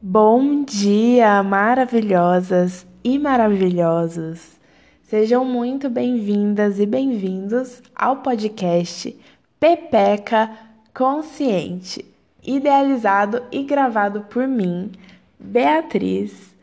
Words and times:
Bom 0.00 0.62
dia, 0.62 1.42
maravilhosas 1.42 2.86
e 3.02 3.18
maravilhosos. 3.18 4.52
Sejam 5.02 5.44
muito 5.44 5.90
bem-vindas 5.90 6.78
e 6.78 6.86
bem-vindos 6.86 7.82
ao 7.96 8.18
podcast 8.18 9.18
Pepeca 9.58 10.52
Consciente, 10.94 12.04
idealizado 12.46 13.42
e 13.50 13.64
gravado 13.64 14.20
por 14.30 14.46
mim, 14.46 14.92
Beatriz. 15.36 16.54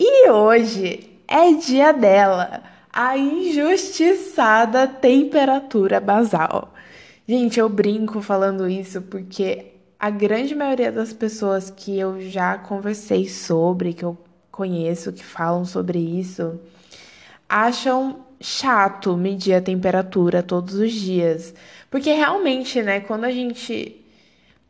E 0.00 0.30
hoje 0.30 1.10
é 1.28 1.52
dia 1.52 1.92
dela, 1.92 2.62
a 2.90 3.18
injustiçada 3.18 4.86
temperatura 4.86 6.00
basal. 6.00 6.72
Gente, 7.28 7.60
eu 7.60 7.68
brinco 7.68 8.22
falando 8.22 8.66
isso 8.66 9.02
porque 9.02 9.71
a 10.02 10.10
grande 10.10 10.52
maioria 10.52 10.90
das 10.90 11.12
pessoas 11.12 11.70
que 11.70 11.96
eu 11.96 12.20
já 12.20 12.58
conversei 12.58 13.28
sobre, 13.28 13.92
que 13.94 14.04
eu 14.04 14.18
conheço, 14.50 15.12
que 15.12 15.24
falam 15.24 15.64
sobre 15.64 16.00
isso, 16.00 16.58
acham 17.48 18.26
chato 18.40 19.16
medir 19.16 19.54
a 19.54 19.60
temperatura 19.62 20.42
todos 20.42 20.74
os 20.74 20.90
dias. 20.90 21.54
Porque 21.88 22.12
realmente, 22.12 22.82
né, 22.82 22.98
quando 22.98 23.22
a 23.22 23.30
gente 23.30 24.04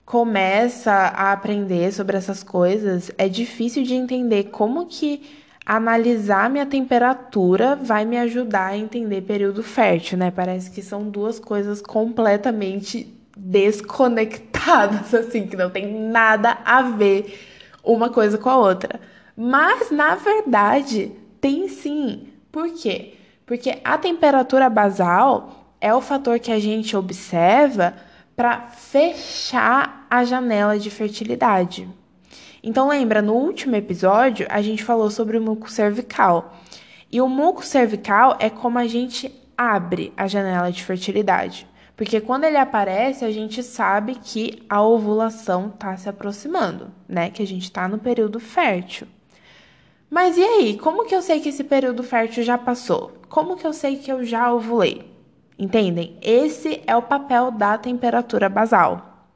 começa 0.05 0.93
a 0.93 1.33
aprender 1.33 1.91
sobre 1.95 2.19
essas 2.19 2.43
coisas, 2.43 3.11
é 3.17 3.27
difícil 3.27 3.85
de 3.85 3.95
entender 3.95 4.51
como 4.51 4.85
que 4.85 5.23
analisar 5.65 6.51
minha 6.51 6.67
temperatura 6.67 7.75
vai 7.75 8.05
me 8.05 8.19
ajudar 8.19 8.67
a 8.67 8.77
entender 8.77 9.23
período 9.23 9.62
fértil, 9.62 10.19
né? 10.19 10.31
Parece 10.31 10.71
que 10.71 10.83
são 10.83 11.09
duas 11.09 11.41
coisas 11.41 11.81
completamente 11.81 13.22
desconectadas, 13.45 15.13
assim, 15.15 15.47
que 15.47 15.57
não 15.57 15.69
tem 15.69 15.93
nada 15.93 16.59
a 16.65 16.83
ver 16.83 17.39
uma 17.83 18.09
coisa 18.09 18.39
com 18.39 18.49
a 18.49 18.57
outra. 18.57 19.01
Mas, 19.37 19.91
na 19.91 20.15
verdade, 20.15 21.11
tem 21.41 21.69
sim. 21.69 22.29
Por 22.53 22.73
quê? 22.73 23.15
Porque 23.45 23.81
a 23.83 23.99
temperatura 23.99 24.71
basal 24.71 25.75
é 25.81 25.93
o 25.93 26.01
fator 26.01 26.39
que 26.39 26.53
a 26.53 26.61
gente 26.61 26.97
observa 26.97 27.95
para 28.37 28.69
fechar 28.69 30.06
a 30.09 30.25
janela 30.25 30.79
de 30.79 30.91
fertilidade. 30.91 31.89
Então, 32.62 32.89
lembra, 32.89 33.21
no 33.21 33.34
último 33.34 33.75
episódio, 33.75 34.47
a 34.49 34.62
gente 34.62 34.84
falou 34.84 35.11
sobre 35.11 35.37
o 35.37 35.43
muco 35.43 35.69
cervical. 35.69 36.56
E 37.11 37.21
o 37.21 37.29
muco 37.29 37.67
cervical 37.67 38.37
é 38.39 38.49
como 38.49 38.79
a 38.79 38.87
gente 38.87 39.34
abre 39.59 40.12
a 40.17 40.29
janela 40.29 40.71
de 40.71 40.84
fertilidade. 40.84 41.67
Porque 41.97 42.21
quando 42.21 42.45
ele 42.45 42.57
aparece, 42.57 43.25
a 43.25 43.31
gente 43.31 43.62
sabe 43.62 44.15
que 44.15 44.62
a 44.69 44.83
ovulação 44.83 45.69
está 45.69 45.97
se 45.97 46.09
aproximando, 46.09 46.91
né? 47.09 47.31
Que 47.31 47.43
a 47.43 47.47
gente 47.47 47.65
está 47.65 47.87
no 47.87 47.99
período 47.99 48.41
fértil. 48.41 49.07
Mas 50.11 50.37
e 50.37 50.43
aí? 50.43 50.79
Como 50.79 51.05
que 51.05 51.15
eu 51.15 51.23
sei 51.23 51.41
que 51.41 51.49
esse 51.49 51.65
período 51.65 52.03
fértil 52.03 52.43
já 52.43 52.59
passou? 52.59 53.12
Como 53.29 53.57
que 53.57 53.67
eu 53.67 53.73
sei 53.73 53.97
que 53.97 54.11
eu 54.11 54.25
já 54.25 54.53
ovulei? 54.53 55.11
Entendem? 55.59 56.19
Esse 56.21 56.83
é 56.87 56.97
o 56.97 57.03
papel 57.03 57.51
da 57.51 57.79
temperatura 57.79 58.49
basal. 58.49 59.27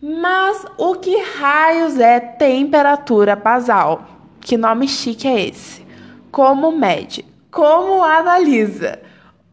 Mas 0.00 0.66
o 0.76 0.96
que 0.96 1.16
raios 1.16 1.98
é 1.98 2.20
temperatura 2.20 3.34
basal? 3.34 4.06
Que 4.40 4.56
nome 4.56 4.86
chique 4.86 5.26
é 5.26 5.48
esse? 5.48 5.84
Como 6.30 6.70
mede? 6.70 7.24
Como 7.50 8.02
analisa? 8.02 9.00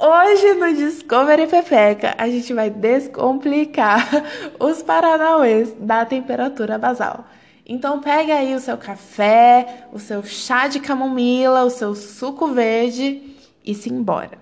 Hoje 0.03 0.55
no 0.55 0.73
Discovery 0.73 1.45
Pepeca 1.45 2.15
a 2.17 2.27
gente 2.27 2.51
vai 2.55 2.71
descomplicar 2.71 4.09
os 4.59 4.81
paranauês 4.81 5.75
da 5.79 6.03
temperatura 6.03 6.79
basal. 6.79 7.27
Então 7.63 8.01
pega 8.01 8.33
aí 8.33 8.55
o 8.55 8.59
seu 8.59 8.79
café, 8.79 9.85
o 9.93 9.99
seu 9.99 10.23
chá 10.23 10.67
de 10.67 10.79
camomila, 10.79 11.63
o 11.63 11.69
seu 11.69 11.93
suco 11.93 12.47
verde 12.47 13.37
e 13.63 13.75
se 13.75 13.93
embora. 13.93 14.39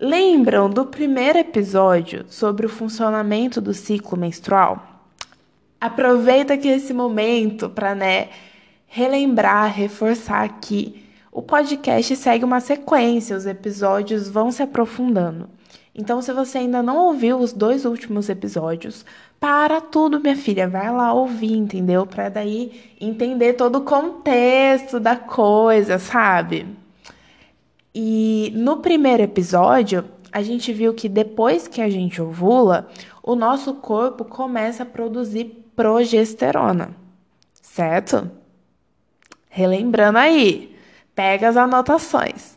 Lembram 0.00 0.70
do 0.70 0.86
primeiro 0.86 1.40
episódio 1.40 2.24
sobre 2.28 2.64
o 2.64 2.68
funcionamento 2.68 3.60
do 3.60 3.74
ciclo 3.74 4.16
menstrual? 4.16 5.02
Aproveita 5.80 6.54
aqui 6.54 6.68
esse 6.68 6.94
momento 6.94 7.68
para 7.68 7.92
né, 7.92 8.28
relembrar, 8.86 9.74
reforçar 9.74 10.44
aqui 10.44 11.07
o 11.38 11.42
podcast 11.42 12.16
segue 12.16 12.44
uma 12.44 12.58
sequência, 12.58 13.36
os 13.36 13.46
episódios 13.46 14.28
vão 14.28 14.50
se 14.50 14.60
aprofundando. 14.60 15.48
Então, 15.94 16.20
se 16.20 16.32
você 16.32 16.58
ainda 16.58 16.82
não 16.82 16.96
ouviu 16.96 17.38
os 17.38 17.52
dois 17.52 17.84
últimos 17.84 18.28
episódios, 18.28 19.06
para 19.38 19.80
tudo, 19.80 20.18
minha 20.18 20.34
filha, 20.34 20.68
vai 20.68 20.92
lá 20.92 21.12
ouvir, 21.12 21.52
entendeu? 21.52 22.04
Para 22.04 22.28
daí 22.28 22.96
entender 23.00 23.52
todo 23.52 23.76
o 23.76 23.82
contexto 23.82 24.98
da 24.98 25.14
coisa, 25.14 26.00
sabe? 26.00 26.66
E 27.94 28.52
no 28.56 28.78
primeiro 28.78 29.22
episódio, 29.22 30.06
a 30.32 30.42
gente 30.42 30.72
viu 30.72 30.92
que 30.92 31.08
depois 31.08 31.68
que 31.68 31.80
a 31.80 31.88
gente 31.88 32.20
ovula, 32.20 32.88
o 33.22 33.36
nosso 33.36 33.74
corpo 33.74 34.24
começa 34.24 34.82
a 34.82 34.86
produzir 34.86 35.44
progesterona, 35.76 36.96
certo? 37.62 38.28
Relembrando 39.48 40.18
aí, 40.18 40.76
Pega 41.18 41.48
as 41.48 41.56
anotações. 41.56 42.56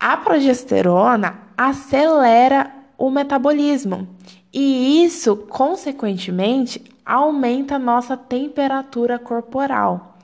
A 0.00 0.16
progesterona 0.16 1.38
acelera 1.56 2.72
o 2.98 3.08
metabolismo 3.08 4.08
e 4.52 5.04
isso, 5.04 5.36
consequentemente, 5.36 6.82
aumenta 7.06 7.76
a 7.76 7.78
nossa 7.78 8.16
temperatura 8.16 9.16
corporal. 9.16 10.18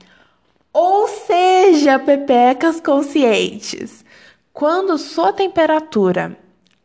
Ou 0.73 1.07
seja, 1.07 1.97
pepecas 1.97 2.81
conscientes, 2.81 4.03
quando 4.51 4.97
sua 4.97 5.31
temperatura 5.31 6.37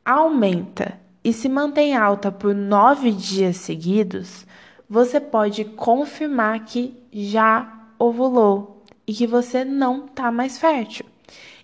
aumenta 0.04 1.00
e 1.24 1.32
se 1.32 1.48
mantém 1.48 1.96
alta 1.96 2.30
por 2.30 2.54
nove 2.54 3.10
dias 3.10 3.56
seguidos, 3.56 4.46
você 4.88 5.18
pode 5.18 5.64
confirmar 5.64 6.60
que 6.60 6.96
já 7.12 7.88
ovulou 7.98 8.79
e 9.10 9.12
que 9.12 9.26
você 9.26 9.64
não 9.64 10.06
tá 10.06 10.30
mais 10.30 10.56
fértil. 10.56 11.04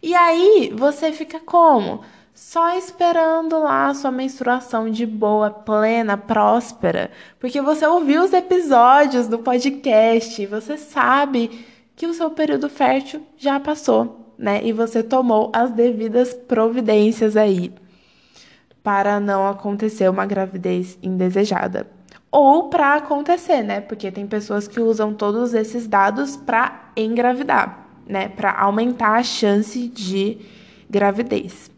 E 0.03 0.13
aí 0.17 0.73
você 0.75 1.13
fica 1.13 1.39
como? 1.39 2.01
Só 2.35 2.77
esperando 2.77 3.61
lá 3.61 3.87
a 3.87 3.95
sua 3.95 4.11
menstruação 4.11 4.91
de 4.91 5.07
boa, 5.07 5.49
plena, 5.49 6.17
próspera, 6.17 7.09
porque 7.39 7.61
você 7.63 7.87
ouviu 7.87 8.25
os 8.25 8.33
episódios 8.33 9.29
do 9.29 9.39
podcast 9.39 10.45
você 10.47 10.77
sabe 10.77 11.65
que 11.95 12.05
o 12.05 12.13
seu 12.13 12.31
período 12.31 12.69
fértil 12.69 13.25
já 13.37 13.61
passou, 13.61 14.35
né? 14.37 14.61
E 14.65 14.73
você 14.73 15.01
tomou 15.01 15.53
as 15.55 15.71
devidas 15.71 16.35
providências 16.35 17.37
aí 17.37 17.73
para 18.83 19.21
não 19.21 19.47
acontecer 19.47 20.09
uma 20.11 20.27
gravidez 20.27 20.99
indesejada 21.01 21.96
ou 22.37 22.69
para 22.69 22.97
acontecer, 22.97 23.63
né? 23.63 23.81
Porque 23.81 24.13
tem 24.13 24.27
pessoas 24.27 24.69
que 24.69 24.79
usam 24.79 25.15
todos 25.15 25.55
esses 25.55 25.87
dados 25.87 26.37
para 26.37 26.91
engravidar, 26.95 27.89
né? 28.07 28.29
Para 28.29 28.53
aumentar 28.61 29.15
a 29.15 29.23
chance 29.23 29.89
de 29.89 30.37
gravidez. 30.91 31.71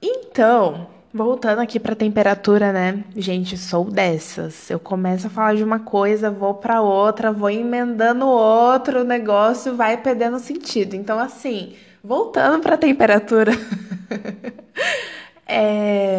Então, 0.00 0.86
voltando 1.12 1.58
aqui 1.62 1.80
para 1.80 1.96
temperatura, 1.96 2.72
né? 2.72 3.02
Gente, 3.16 3.58
sou 3.58 3.90
dessas. 3.90 4.70
Eu 4.70 4.78
começo 4.78 5.26
a 5.26 5.30
falar 5.30 5.56
de 5.56 5.64
uma 5.64 5.80
coisa, 5.80 6.30
vou 6.30 6.54
para 6.54 6.80
outra, 6.80 7.32
vou 7.32 7.50
emendando 7.50 8.24
outro, 8.24 9.02
negócio 9.02 9.74
vai 9.74 9.96
perdendo 9.96 10.38
sentido. 10.38 10.94
Então, 10.94 11.18
assim, 11.18 11.74
voltando 12.04 12.62
para 12.62 12.76
temperatura. 12.76 13.50
É, 15.46 16.13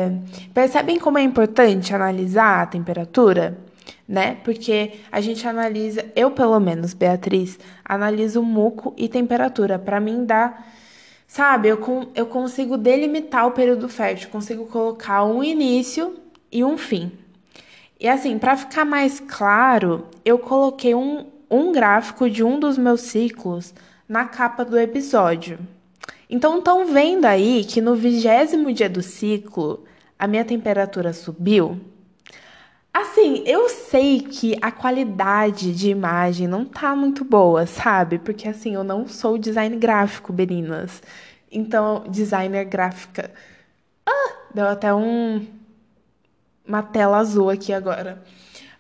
percebem 0.56 0.98
como 0.98 1.18
é 1.18 1.22
importante 1.22 1.94
analisar 1.94 2.62
a 2.62 2.66
temperatura? 2.66 3.58
Né? 4.08 4.38
Porque 4.44 4.94
a 5.12 5.20
gente 5.20 5.46
analisa, 5.46 6.06
eu 6.16 6.32
pelo 6.32 6.60
menos, 6.60 6.94
Beatriz, 6.94 7.60
analiso 7.84 8.42
muco 8.42 8.94
e 8.96 9.10
temperatura. 9.10 9.78
Para 9.78 10.00
mim 10.00 10.26
dá, 10.26 10.64
sabe, 11.28 11.68
eu, 11.68 11.80
eu 12.16 12.26
consigo 12.26 12.78
delimitar 12.78 13.46
o 13.46 13.52
período 13.52 13.90
fértil, 13.90 14.30
consigo 14.30 14.66
colocar 14.68 15.26
um 15.26 15.44
início 15.44 16.16
e 16.50 16.64
um 16.64 16.78
fim. 16.78 17.12
E 18.00 18.08
assim, 18.08 18.40
para 18.40 18.56
ficar 18.56 18.86
mais 18.86 19.20
claro, 19.20 20.08
eu 20.24 20.40
coloquei 20.40 20.96
um, 20.96 21.26
um 21.52 21.74
gráfico 21.74 22.30
de 22.30 22.44
um 22.44 22.60
dos 22.60 22.78
meus 22.78 23.02
ciclos 23.02 23.74
na 24.08 24.24
capa 24.26 24.64
do 24.64 24.80
episódio. 24.80 25.60
Então, 26.30 26.60
estão 26.60 26.86
vendo 26.86 27.26
aí 27.26 27.66
que 27.66 27.82
no 27.82 27.96
vigésimo 27.96 28.72
dia 28.72 28.90
do 28.90 29.02
ciclo, 29.02 29.84
a 30.18 30.28
minha 30.28 30.46
temperatura 30.46 31.14
subiu? 31.14 31.80
Assim, 32.94 33.44
eu 33.46 33.68
sei 33.68 34.22
que 34.22 34.58
a 34.62 34.72
qualidade 34.72 35.76
de 35.76 35.90
imagem 35.90 36.48
não 36.48 36.64
tá 36.64 36.96
muito 36.96 37.26
boa, 37.26 37.66
sabe? 37.66 38.20
Porque 38.20 38.48
assim, 38.48 38.74
eu 38.74 38.84
não 38.84 39.08
sou 39.08 39.38
design 39.38 39.76
gráfico, 39.76 40.32
meninas. 40.32 41.04
Então, 41.52 42.06
designer 42.10 42.66
gráfica. 42.66 43.32
Ah, 44.06 44.34
deu 44.54 44.68
até 44.68 44.94
um 44.94 45.46
uma 46.68 46.82
tela 46.82 47.18
azul 47.18 47.50
aqui 47.50 47.74
agora. 47.74 48.24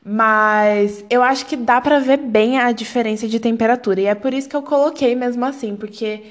Mas 0.04 1.04
eu 1.10 1.24
acho 1.24 1.46
que 1.46 1.58
dá 1.58 1.82
pra 1.82 2.00
ver 2.00 2.18
bem 2.18 2.60
a 2.60 2.72
diferença 2.72 3.28
de 3.28 3.40
temperatura. 3.40 4.02
E 4.02 4.06
é 4.06 4.16
por 4.16 4.34
isso 4.34 4.48
que 4.48 4.56
eu 4.56 4.62
coloquei 4.62 5.16
mesmo 5.16 5.44
assim, 5.46 5.76
porque 5.76 6.24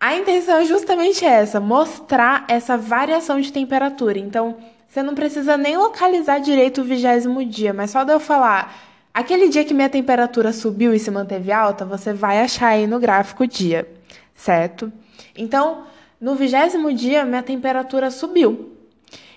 a 0.00 0.16
intenção 0.16 0.56
é 0.56 0.64
justamente 0.64 1.26
essa, 1.26 1.60
mostrar 1.60 2.46
essa 2.48 2.76
variação 2.76 3.38
de 3.38 3.52
temperatura. 3.52 4.18
Então, 4.18 4.56
você 4.88 5.02
não 5.02 5.14
precisa 5.14 5.58
nem 5.58 5.76
localizar 5.76 6.38
direito 6.38 6.80
o 6.80 6.84
vigésimo 6.84 7.44
dia, 7.44 7.74
mas 7.74 7.90
só 7.90 8.02
de 8.02 8.12
eu 8.12 8.18
falar, 8.18 8.74
aquele 9.12 9.50
dia 9.50 9.62
que 9.62 9.74
minha 9.74 9.90
temperatura 9.90 10.54
subiu 10.54 10.94
e 10.94 10.98
se 10.98 11.10
manteve 11.10 11.52
alta, 11.52 11.84
você 11.84 12.14
vai 12.14 12.40
achar 12.40 12.68
aí 12.68 12.86
no 12.86 12.98
gráfico 12.98 13.46
dia, 13.46 13.86
certo? 14.34 14.90
Então, 15.36 15.84
no 16.18 16.34
vigésimo 16.34 16.92
dia, 16.94 17.24
minha 17.26 17.42
temperatura 17.42 18.10
subiu 18.10 18.72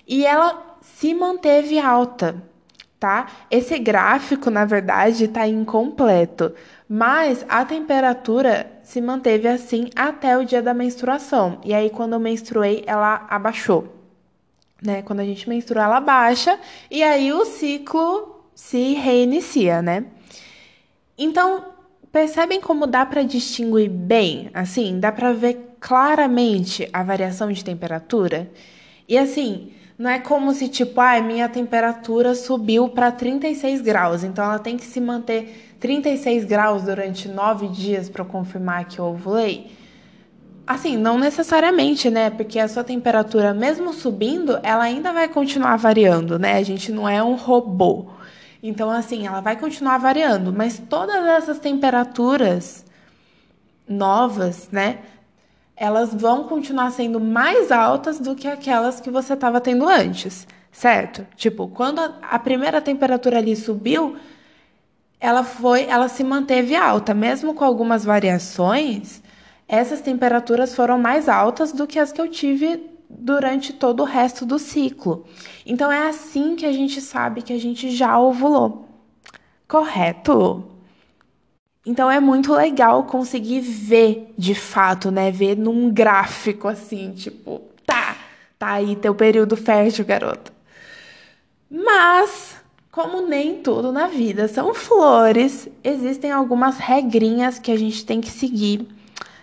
e 0.07 0.25
ela 0.25 0.77
se 0.81 1.13
manteve 1.13 1.77
alta 1.77 2.41
tá? 3.03 3.27
Esse 3.51 3.77
gráfico, 3.79 4.49
na 4.49 4.63
verdade, 4.63 5.25
está 5.25 5.45
incompleto, 5.45 6.53
mas 6.87 7.45
a 7.49 7.65
temperatura 7.65 8.71
se 8.83 9.01
manteve 9.01 9.47
assim 9.47 9.89
até 9.95 10.37
o 10.37 10.45
dia 10.45 10.61
da 10.61 10.73
menstruação. 10.73 11.59
E 11.63 11.73
aí, 11.73 11.89
quando 11.89 12.13
eu 12.13 12.19
menstruei, 12.19 12.83
ela 12.85 13.25
abaixou. 13.29 13.87
Né? 14.81 15.01
Quando 15.01 15.21
a 15.21 15.25
gente 15.25 15.47
menstrua, 15.47 15.83
ela 15.83 15.99
baixa 15.99 16.59
e 16.91 17.01
aí 17.01 17.31
o 17.31 17.45
ciclo 17.45 18.43
se 18.53 18.93
reinicia, 18.93 19.81
né? 19.81 20.05
Então, 21.17 21.65
percebem 22.11 22.59
como 22.59 22.85
dá 22.85 23.05
para 23.05 23.23
distinguir 23.23 23.89
bem? 23.89 24.49
Assim, 24.53 24.99
dá 24.99 25.11
para 25.11 25.31
ver 25.31 25.75
claramente 25.79 26.87
a 26.91 27.01
variação 27.01 27.51
de 27.51 27.63
temperatura? 27.63 28.51
E 29.07 29.17
assim, 29.17 29.71
não 30.03 30.09
é 30.09 30.19
como 30.19 30.53
se, 30.53 30.67
tipo, 30.67 30.99
ah, 30.99 31.21
minha 31.21 31.47
temperatura 31.47 32.35
subiu 32.35 32.89
para 32.89 33.09
36 33.09 33.79
graus, 33.79 34.21
então 34.21 34.43
ela 34.43 34.59
tem 34.59 34.75
que 34.75 34.83
se 34.83 34.99
manter 34.99 35.77
36 35.79 36.43
graus 36.43 36.83
durante 36.83 37.29
nove 37.29 37.69
dias 37.69 38.09
para 38.09 38.25
confirmar 38.25 38.83
que 38.83 38.99
eu 38.99 39.05
ovulei. 39.05 39.71
Assim, 40.67 40.97
não 40.97 41.17
necessariamente, 41.17 42.09
né? 42.09 42.29
Porque 42.29 42.59
a 42.59 42.67
sua 42.67 42.83
temperatura, 42.83 43.53
mesmo 43.53 43.93
subindo, 43.93 44.59
ela 44.61 44.83
ainda 44.83 45.13
vai 45.13 45.29
continuar 45.29 45.77
variando, 45.77 46.37
né? 46.37 46.57
A 46.57 46.63
gente 46.63 46.91
não 46.91 47.07
é 47.07 47.23
um 47.23 47.35
robô. 47.35 48.07
Então, 48.61 48.91
assim, 48.91 49.25
ela 49.25 49.39
vai 49.39 49.55
continuar 49.55 49.99
variando, 49.99 50.51
mas 50.51 50.83
todas 50.89 51.25
essas 51.25 51.59
temperaturas 51.59 52.83
novas, 53.87 54.67
né? 54.69 54.97
Elas 55.75 56.13
vão 56.13 56.43
continuar 56.43 56.91
sendo 56.91 57.19
mais 57.19 57.71
altas 57.71 58.19
do 58.19 58.35
que 58.35 58.47
aquelas 58.47 58.99
que 58.99 59.09
você 59.09 59.33
estava 59.33 59.59
tendo 59.59 59.87
antes, 59.87 60.47
certo? 60.71 61.25
Tipo, 61.35 61.67
quando 61.67 61.99
a 62.21 62.39
primeira 62.39 62.81
temperatura 62.81 63.39
ali 63.39 63.55
subiu, 63.55 64.15
ela 65.19 65.43
foi, 65.43 65.85
ela 65.85 66.07
se 66.07 66.23
manteve 66.23 66.75
alta, 66.75 67.13
mesmo 67.13 67.53
com 67.53 67.63
algumas 67.63 68.03
variações. 68.03 69.23
Essas 69.67 70.01
temperaturas 70.01 70.75
foram 70.75 70.97
mais 70.97 71.29
altas 71.29 71.71
do 71.71 71.87
que 71.87 71.97
as 71.97 72.11
que 72.11 72.19
eu 72.19 72.27
tive 72.27 72.89
durante 73.09 73.71
todo 73.73 74.01
o 74.01 74.05
resto 74.05 74.45
do 74.45 74.59
ciclo. 74.59 75.25
Então 75.65 75.91
é 75.91 76.07
assim 76.07 76.55
que 76.55 76.65
a 76.65 76.71
gente 76.71 76.99
sabe 76.99 77.41
que 77.41 77.53
a 77.53 77.59
gente 77.59 77.89
já 77.91 78.19
ovulou. 78.19 78.87
Correto? 79.67 80.72
Então 81.85 82.09
é 82.09 82.19
muito 82.19 82.53
legal 82.53 83.03
conseguir 83.03 83.59
ver 83.59 84.33
de 84.37 84.55
fato, 84.55 85.11
né? 85.11 85.29
Ver 85.31 85.57
num 85.57 85.91
gráfico 85.91 86.67
assim, 86.67 87.11
tipo, 87.11 87.61
tá, 87.85 88.15
tá 88.57 88.71
aí 88.71 88.95
teu 88.95 89.13
período 89.13 89.57
fértil, 89.57 90.05
garota. 90.05 90.53
Mas, 91.69 92.55
como 92.89 93.27
nem 93.27 93.61
tudo 93.61 93.91
na 93.91 94.07
vida 94.07 94.47
são 94.47 94.73
flores, 94.73 95.67
existem 95.83 96.31
algumas 96.31 96.77
regrinhas 96.77 97.59
que 97.59 97.71
a 97.71 97.77
gente 97.77 98.05
tem 98.05 98.21
que 98.21 98.29
seguir 98.29 98.87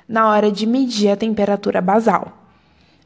na 0.09 0.29
hora 0.31 0.51
de 0.51 0.67
medir 0.67 1.11
a 1.11 1.17
temperatura 1.17 1.81
basal. 1.83 2.40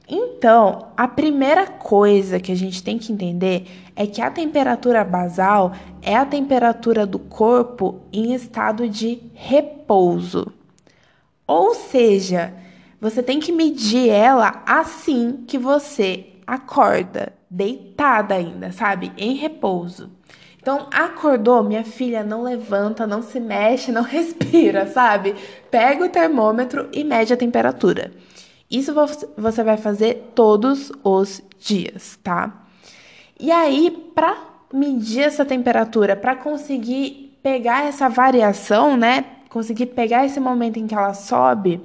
Então, 0.06 0.88
a 0.96 1.08
primeira 1.08 1.66
coisa 1.66 2.38
que 2.38 2.52
a 2.52 2.54
gente 2.54 2.82
tem 2.82 2.98
que 2.98 3.12
entender 3.12 3.66
é 3.96 4.06
que 4.06 4.20
a 4.20 4.30
temperatura 4.30 5.02
basal 5.02 5.72
é 6.02 6.14
a 6.14 6.26
temperatura 6.26 7.06
do 7.06 7.18
corpo 7.18 8.02
em 8.12 8.34
estado 8.34 8.88
de 8.88 9.22
repouso. 9.32 10.52
Ou 11.46 11.74
seja, 11.74 12.52
você 13.00 13.22
tem 13.22 13.40
que 13.40 13.52
medir 13.52 14.10
ela 14.10 14.62
assim 14.66 15.44
que 15.46 15.56
você 15.56 16.26
acorda, 16.46 17.32
deitada 17.50 18.34
ainda, 18.34 18.72
sabe? 18.72 19.10
Em 19.16 19.34
repouso. 19.34 20.10
Então, 20.60 20.88
acordou, 20.90 21.62
minha 21.62 21.84
filha, 21.84 22.24
não 22.24 22.42
levanta, 22.42 23.06
não 23.06 23.22
se 23.22 23.38
mexe, 23.38 23.92
não 23.92 24.00
respira, 24.04 24.86
sabe? 24.86 25.34
Pega 25.70 26.04
o 26.04 26.08
termômetro 26.08 26.88
e 26.92 27.04
mede 27.04 27.32
a 27.32 27.36
temperatura. 27.36 28.10
Isso 28.70 28.94
você 29.36 29.62
vai 29.62 29.76
fazer 29.76 30.32
todos 30.34 30.90
os 31.02 31.42
dias, 31.58 32.18
tá? 32.22 32.66
E 33.38 33.50
aí, 33.50 33.90
para 34.14 34.36
medir 34.72 35.22
essa 35.22 35.44
temperatura, 35.44 36.16
para 36.16 36.34
conseguir 36.34 37.38
pegar 37.42 37.84
essa 37.84 38.08
variação, 38.08 38.96
né? 38.96 39.24
Conseguir 39.48 39.86
pegar 39.86 40.24
esse 40.24 40.40
momento 40.40 40.78
em 40.78 40.86
que 40.86 40.94
ela 40.94 41.14
sobe, 41.14 41.80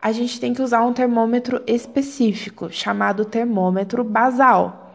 a 0.00 0.12
gente 0.12 0.38
tem 0.38 0.54
que 0.54 0.62
usar 0.62 0.82
um 0.82 0.92
termômetro 0.92 1.62
específico, 1.66 2.70
chamado 2.70 3.24
termômetro 3.24 4.04
basal. 4.04 4.92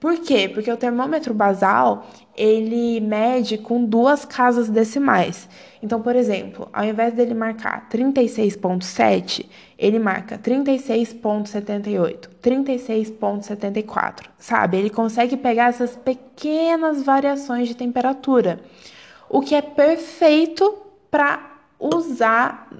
Por 0.00 0.18
quê? 0.18 0.48
Porque 0.48 0.70
o 0.70 0.76
termômetro 0.76 1.34
basal, 1.34 2.08
ele 2.38 3.00
mede 3.00 3.58
com 3.58 3.84
duas 3.84 4.24
casas 4.24 4.70
decimais. 4.70 5.48
Então, 5.82 6.00
por 6.00 6.14
exemplo, 6.14 6.68
ao 6.72 6.84
invés 6.84 7.12
dele 7.12 7.34
marcar 7.34 7.88
36.7, 7.90 9.44
ele 9.76 9.98
marca 9.98 10.38
36.78, 10.38 12.28
36.74, 12.40 14.26
sabe? 14.38 14.76
Ele 14.76 14.88
consegue 14.88 15.36
pegar 15.36 15.70
essas 15.70 15.96
pequenas 15.96 17.02
variações 17.02 17.66
de 17.66 17.74
temperatura, 17.74 18.60
o 19.28 19.40
que 19.40 19.56
é 19.56 19.62
perfeito 19.62 20.78
para 21.10 21.58
usar 21.80 22.70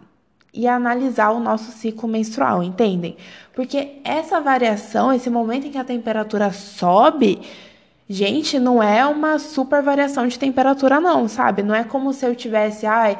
e 0.54 0.68
analisar 0.68 1.30
o 1.30 1.40
nosso 1.40 1.72
ciclo 1.72 2.08
menstrual, 2.08 2.62
entendem? 2.62 3.16
Porque 3.54 3.96
essa 4.04 4.40
variação, 4.40 5.12
esse 5.12 5.28
momento 5.28 5.66
em 5.66 5.70
que 5.70 5.78
a 5.78 5.84
temperatura 5.84 6.52
sobe, 6.52 7.40
gente, 8.08 8.58
não 8.58 8.82
é 8.82 9.04
uma 9.06 9.38
super 9.38 9.82
variação 9.82 10.26
de 10.26 10.38
temperatura, 10.38 11.00
não, 11.00 11.28
sabe? 11.28 11.62
Não 11.62 11.74
é 11.74 11.84
como 11.84 12.12
se 12.12 12.24
eu 12.26 12.34
tivesse, 12.34 12.86
ai, 12.86 13.18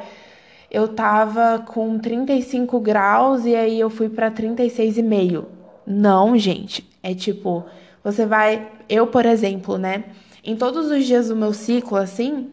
eu 0.71 0.89
tava 0.89 1.65
com 1.67 1.99
35 1.99 2.81
graus 2.81 3.45
e 3.45 3.55
aí 3.55 3.79
eu 3.79 3.91
fui 3.91 4.09
para 4.09 4.31
36,5. 4.31 5.45
Não, 5.87 6.37
gente. 6.37 6.89
É 7.03 7.15
tipo, 7.15 7.65
você 8.05 8.27
vai. 8.27 8.69
Eu, 8.89 9.07
por 9.07 9.25
exemplo, 9.25 9.79
né? 9.79 10.05
Em 10.45 10.57
todos 10.57 10.91
os 10.91 11.05
dias 11.05 11.29
do 11.29 11.37
meu 11.37 11.53
ciclo, 11.53 11.97
assim, 11.97 12.51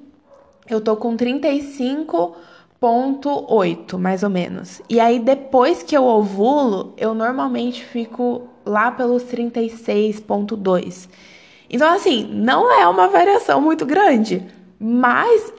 eu 0.70 0.82
tô 0.82 0.96
com 0.96 1.16
35 1.16 2.36
36,8, 2.86 3.98
mais 3.98 4.24
ou 4.24 4.30
menos. 4.30 4.82
E 4.90 5.00
aí, 5.00 5.20
depois 5.20 5.82
que 5.82 5.96
eu 5.96 6.04
ovulo, 6.06 6.94
eu 6.98 7.14
normalmente 7.14 7.84
fico 7.84 8.48
lá 8.66 8.92
pelos 8.92 9.24
36,2. 9.24 11.10
Então, 11.76 11.94
assim, 11.94 12.26
não 12.32 12.72
é 12.72 12.88
uma 12.88 13.10
variação 13.10 13.60
muito 13.60 13.86
grande, 13.86 14.42
mas 14.80 15.54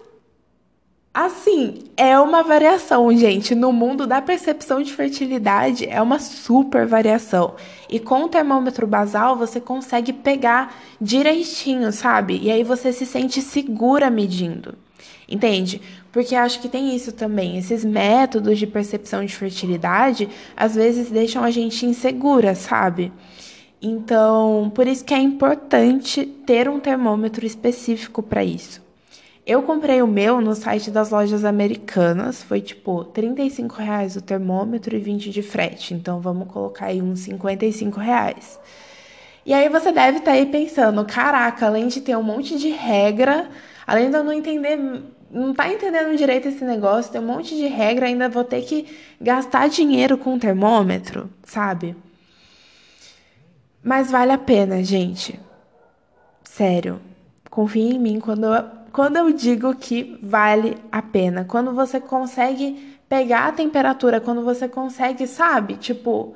Assim, 1.13 1.85
é 1.97 2.19
uma 2.21 2.43
variação, 2.43 3.11
gente. 3.17 3.55
No 3.55 3.73
mundo 3.73 4.07
da 4.07 4.21
percepção 4.21 4.83
de 4.83 4.93
fertilidade, 4.93 5.89
é 5.89 6.03
uma 6.03 6.19
super 6.19 6.87
variação. 6.87 7.55
E 7.89 7.99
com 7.99 8.25
o 8.25 8.29
termômetro 8.29 8.87
basal, 8.87 9.35
você 9.35 9.59
consegue 9.59 10.13
pegar 10.13 10.77
direitinho, 11.01 11.91
sabe? 11.91 12.39
E 12.43 12.51
aí 12.51 12.63
você 12.63 12.93
se 12.93 13.07
sente 13.07 13.41
segura 13.41 14.11
medindo. 14.11 14.75
Entende? 15.27 15.81
Porque 16.13 16.35
acho 16.35 16.61
que 16.61 16.69
tem 16.69 16.95
isso 16.95 17.13
também. 17.13 17.57
Esses 17.57 17.83
métodos 17.83 18.59
de 18.59 18.67
percepção 18.67 19.25
de 19.25 19.35
fertilidade 19.35 20.29
às 20.55 20.75
vezes 20.75 21.11
deixam 21.11 21.43
a 21.43 21.51
gente 21.51 21.87
insegura, 21.87 22.55
sabe? 22.55 23.11
Então, 23.81 24.71
por 24.75 24.87
isso 24.87 25.05
que 25.05 25.15
é 25.15 25.19
importante 25.19 26.25
ter 26.25 26.69
um 26.69 26.81
termômetro 26.81 27.45
específico 27.45 28.23
para 28.23 28.43
isso. 28.43 28.85
Eu 29.47 29.63
comprei 29.63 30.03
o 30.03 30.09
meu 30.09 30.41
no 30.41 30.55
site 30.57 30.91
das 30.91 31.11
lojas 31.11 31.45
americanas, 31.45 32.43
foi 32.43 32.61
tipo 32.61 33.05
35 33.05 33.77
reais 33.77 34.17
o 34.17 34.21
termômetro 34.21 34.97
e 34.97 34.99
20 34.99 35.31
de 35.31 35.41
frete. 35.41 35.95
Então 35.95 36.21
vamos 36.21 36.49
colocar 36.49 36.87
aí 36.87 37.01
uns 37.01 37.21
55 37.21 38.01
reais. 38.01 38.59
E 39.45 39.53
aí 39.55 39.69
você 39.69 39.93
deve 39.93 40.19
estar 40.19 40.33
tá 40.33 40.37
aí 40.37 40.47
pensando, 40.47 41.05
caraca, 41.05 41.67
além 41.67 41.87
de 41.87 42.01
ter 42.01 42.17
um 42.17 42.23
monte 42.25 42.59
de 42.59 42.71
regra, 42.71 43.49
além 43.87 44.11
de 44.11 44.17
eu 44.17 44.25
não 44.25 44.33
entender 44.33 44.77
não 45.31 45.53
tá 45.53 45.73
entendendo 45.73 46.17
direito 46.17 46.49
esse 46.49 46.65
negócio, 46.65 47.13
tem 47.13 47.21
um 47.21 47.27
monte 47.27 47.55
de 47.55 47.67
regra, 47.67 48.07
ainda 48.07 48.29
vou 48.29 48.45
ter 48.45 48.63
que 48.63 48.87
gastar 49.21 49.69
dinheiro 49.69 50.17
com 50.17 50.35
um 50.35 50.39
termômetro, 50.39 51.29
sabe? 51.45 51.97
Mas 53.87 54.11
vale 54.11 54.33
a 54.33 54.39
pena, 54.39 54.83
gente. 54.83 55.39
Sério. 56.43 57.01
Confie 57.49 57.95
em 57.95 58.01
mim 58.01 58.19
quando 58.19 58.53
eu, 58.53 58.65
quando 58.93 59.17
eu 59.17 59.33
digo 59.33 59.73
que 59.77 60.19
vale 60.21 60.77
a 60.91 61.01
pena, 61.01 61.45
quando 61.45 61.73
você 61.73 62.01
consegue 62.01 62.99
pegar 63.09 63.47
a 63.47 63.53
temperatura, 63.53 64.21
quando 64.21 64.43
você 64.43 64.69
consegue, 64.69 65.25
sabe, 65.29 65.77
tipo, 65.77 66.35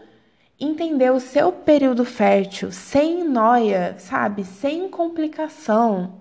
entender 0.61 1.11
o 1.11 1.19
seu 1.19 1.50
período 1.50 2.04
fértil 2.04 2.71
sem 2.71 3.25
noia, 3.25 3.97
sabe, 3.99 4.45
sem 4.45 4.88
complicação, 4.88 6.21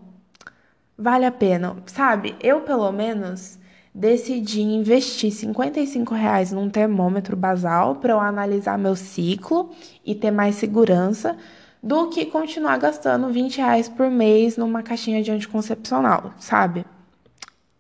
vale 0.97 1.25
a 1.25 1.31
pena, 1.31 1.77
sabe? 1.85 2.35
Eu, 2.41 2.61
pelo 2.61 2.91
menos, 2.91 3.58
decidi 3.93 4.61
investir 4.61 5.31
55 5.31 6.13
reais 6.13 6.51
num 6.51 6.69
termômetro 6.69 7.35
basal 7.35 7.95
para 7.95 8.13
eu 8.13 8.19
analisar 8.19 8.77
meu 8.77 8.95
ciclo 8.95 9.71
e 10.05 10.13
ter 10.13 10.31
mais 10.31 10.55
segurança 10.55 11.37
do 11.81 12.09
que 12.09 12.25
continuar 12.25 12.77
gastando 12.77 13.29
20 13.29 13.57
reais 13.57 13.89
por 13.89 14.09
mês 14.09 14.57
numa 14.57 14.83
caixinha 14.83 15.23
de 15.23 15.31
anticoncepcional, 15.31 16.33
sabe? 16.37 16.85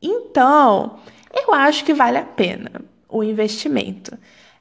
Então, 0.01 0.97
eu 1.33 1.53
acho 1.53 1.83
que 1.83 1.93
vale 1.93 2.17
a 2.17 2.23
pena 2.23 2.71
o 3.07 3.23
investimento. 3.23 4.17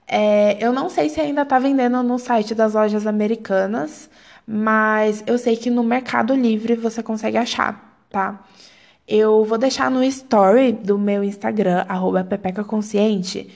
É, 0.06 0.56
eu 0.64 0.72
não 0.72 0.88
sei 0.88 1.08
se 1.08 1.20
ainda 1.20 1.42
está 1.42 1.58
vendendo 1.58 2.02
no 2.02 2.18
site 2.18 2.54
das 2.54 2.74
lojas 2.74 3.06
americanas, 3.06 4.10
mas 4.46 5.22
eu 5.26 5.38
sei 5.38 5.56
que 5.56 5.70
no 5.70 5.84
Mercado 5.84 6.34
Livre 6.34 6.74
você 6.74 7.02
consegue 7.02 7.36
achar, 7.36 8.00
tá? 8.10 8.42
Eu 9.08 9.42
vou 9.42 9.56
deixar 9.56 9.90
no 9.90 10.04
story 10.04 10.70
do 10.70 10.98
meu 10.98 11.24
Instagram, 11.24 11.86
arroba 11.88 12.22
pepecaconsciente, 12.22 13.48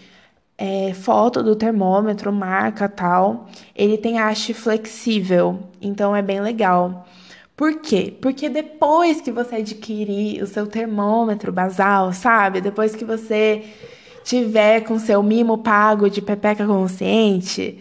é, 0.57 0.95
foto 0.95 1.43
do 1.43 1.55
termômetro, 1.55 2.33
marca 2.33 2.89
tal. 2.89 3.49
Ele 3.77 3.99
tem 3.99 4.19
haste 4.19 4.55
flexível, 4.55 5.59
então 5.81 6.17
é 6.17 6.23
bem 6.23 6.41
legal. 6.41 7.07
Por 7.55 7.81
quê? 7.81 8.17
Porque 8.23 8.49
depois 8.49 9.21
que 9.21 9.31
você 9.31 9.57
adquirir 9.57 10.43
o 10.43 10.47
seu 10.47 10.67
termômetro 10.67 11.53
basal, 11.53 12.15
sabe? 12.15 12.63
Depois 12.63 12.95
que 12.97 13.05
você 13.05 13.63
tiver 14.25 14.81
com 14.83 14.99
seu 14.99 15.23
mimo 15.23 15.59
pago 15.59 16.09
de 16.09 16.23
pepeca 16.23 16.67
consciente, 16.67 17.79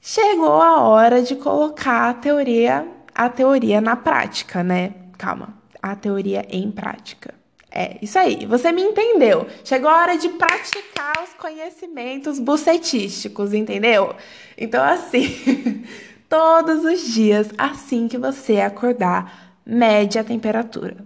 chegou 0.00 0.62
a 0.62 0.80
hora 0.80 1.22
de 1.22 1.36
colocar 1.36 2.08
a 2.10 2.14
teoria, 2.14 2.88
a 3.14 3.28
teoria 3.28 3.80
na 3.80 3.94
prática, 3.94 4.64
né? 4.64 4.94
Calma 5.18 5.63
a 5.84 5.94
teoria 5.94 6.46
em 6.48 6.70
prática. 6.70 7.34
É, 7.70 7.98
isso 8.00 8.18
aí, 8.18 8.46
você 8.46 8.72
me 8.72 8.80
entendeu. 8.80 9.46
Chegou 9.62 9.90
a 9.90 10.00
hora 10.00 10.16
de 10.16 10.30
praticar 10.30 11.22
os 11.22 11.34
conhecimentos 11.34 12.38
bucetísticos, 12.38 13.52
entendeu? 13.52 14.14
Então, 14.56 14.82
assim, 14.82 15.84
todos 16.26 16.84
os 16.84 17.12
dias, 17.12 17.50
assim 17.58 18.08
que 18.08 18.16
você 18.16 18.60
acordar, 18.60 19.58
mede 19.66 20.18
a 20.18 20.24
temperatura. 20.24 20.96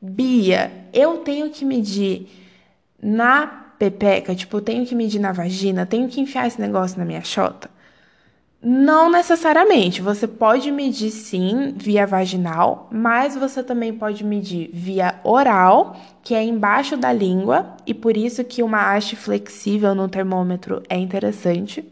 Bia, 0.00 0.72
eu 0.94 1.18
tenho 1.18 1.50
que 1.50 1.64
medir 1.64 2.26
na 3.02 3.46
pepeca, 3.46 4.34
tipo, 4.34 4.56
eu 4.56 4.62
tenho 4.62 4.86
que 4.86 4.94
medir 4.94 5.18
na 5.18 5.32
vagina, 5.32 5.84
tenho 5.84 6.08
que 6.08 6.22
enfiar 6.22 6.46
esse 6.46 6.60
negócio 6.60 6.98
na 6.98 7.04
minha 7.04 7.22
chota? 7.22 7.68
Não 8.62 9.10
necessariamente. 9.10 10.00
Você 10.02 10.26
pode 10.26 10.70
medir 10.72 11.10
sim 11.10 11.74
via 11.76 12.06
vaginal, 12.06 12.88
mas 12.90 13.36
você 13.36 13.62
também 13.62 13.92
pode 13.92 14.24
medir 14.24 14.70
via 14.72 15.20
oral, 15.22 15.96
que 16.22 16.34
é 16.34 16.42
embaixo 16.42 16.96
da 16.96 17.12
língua, 17.12 17.76
e 17.86 17.94
por 17.94 18.16
isso 18.16 18.42
que 18.44 18.62
uma 18.62 18.94
haste 18.94 19.14
flexível 19.14 19.94
no 19.94 20.08
termômetro 20.08 20.82
é 20.88 20.96
interessante, 20.96 21.84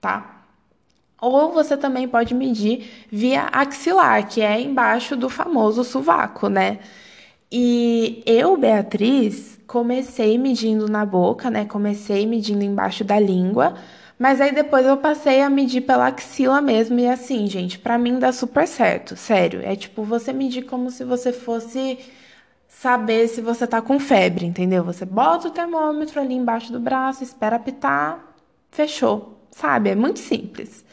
tá? 0.00 0.44
Ou 1.20 1.52
você 1.52 1.76
também 1.76 2.08
pode 2.08 2.34
medir 2.34 3.06
via 3.10 3.44
axilar, 3.52 4.28
que 4.28 4.40
é 4.42 4.60
embaixo 4.60 5.16
do 5.16 5.28
famoso 5.28 5.84
sovaco, 5.84 6.48
né? 6.48 6.80
E 7.50 8.22
eu, 8.26 8.56
Beatriz, 8.56 9.58
comecei 9.66 10.36
medindo 10.36 10.88
na 10.88 11.06
boca, 11.06 11.50
né? 11.50 11.64
Comecei 11.64 12.26
medindo 12.26 12.64
embaixo 12.64 13.04
da 13.04 13.20
língua 13.20 13.74
mas 14.22 14.40
aí 14.40 14.52
depois 14.52 14.86
eu 14.86 14.96
passei 14.98 15.42
a 15.42 15.50
medir 15.50 15.80
pela 15.80 16.06
axila 16.06 16.60
mesmo 16.62 16.96
e 17.00 17.08
assim, 17.08 17.48
gente, 17.48 17.76
para 17.76 17.98
mim 17.98 18.20
dá 18.20 18.32
super 18.32 18.68
certo, 18.68 19.16
sério. 19.16 19.60
É 19.64 19.74
tipo 19.74 20.04
você 20.04 20.32
medir 20.32 20.62
como 20.62 20.92
se 20.92 21.02
você 21.02 21.32
fosse 21.32 21.98
saber 22.68 23.26
se 23.26 23.40
você 23.40 23.66
tá 23.66 23.82
com 23.82 23.98
febre, 23.98 24.46
entendeu? 24.46 24.84
Você 24.84 25.04
bota 25.04 25.48
o 25.48 25.50
termômetro 25.50 26.20
ali 26.20 26.34
embaixo 26.34 26.70
do 26.70 26.78
braço, 26.78 27.24
espera 27.24 27.56
apitar, 27.56 28.24
fechou, 28.70 29.40
sabe? 29.50 29.90
É 29.90 29.96
muito 29.96 30.20
simples. 30.20 30.84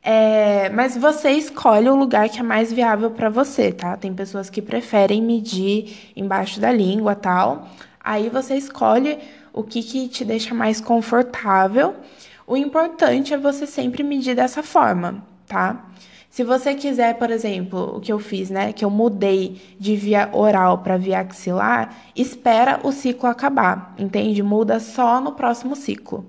É, 0.00 0.68
mas 0.68 0.96
você 0.96 1.32
escolhe 1.32 1.88
o 1.88 1.96
lugar 1.96 2.28
que 2.28 2.38
é 2.38 2.42
mais 2.44 2.72
viável 2.72 3.10
para 3.10 3.28
você, 3.28 3.72
tá? 3.72 3.96
Tem 3.96 4.14
pessoas 4.14 4.48
que 4.48 4.62
preferem 4.62 5.20
medir 5.20 6.12
embaixo 6.14 6.60
da 6.60 6.70
língua, 6.70 7.16
tal. 7.16 7.66
Aí 7.98 8.28
você 8.28 8.54
escolhe 8.54 9.18
o 9.52 9.64
que, 9.64 9.82
que 9.82 10.06
te 10.06 10.24
deixa 10.24 10.54
mais 10.54 10.80
confortável. 10.80 11.96
O 12.46 12.56
importante 12.56 13.34
é 13.34 13.36
você 13.36 13.66
sempre 13.66 14.02
medir 14.04 14.36
dessa 14.36 14.62
forma, 14.62 15.26
tá? 15.46 15.84
Se 16.30 16.44
você 16.44 16.74
quiser, 16.74 17.14
por 17.18 17.30
exemplo, 17.30 17.96
o 17.96 18.00
que 18.00 18.12
eu 18.12 18.18
fiz, 18.18 18.50
né, 18.50 18.72
que 18.72 18.84
eu 18.84 18.90
mudei 18.90 19.60
de 19.80 19.96
via 19.96 20.28
oral 20.32 20.78
para 20.78 20.98
via 20.98 21.20
axilar, 21.20 21.96
espera 22.14 22.78
o 22.84 22.92
ciclo 22.92 23.28
acabar, 23.28 23.94
entende? 23.98 24.42
Muda 24.42 24.78
só 24.78 25.20
no 25.20 25.32
próximo 25.32 25.74
ciclo, 25.74 26.26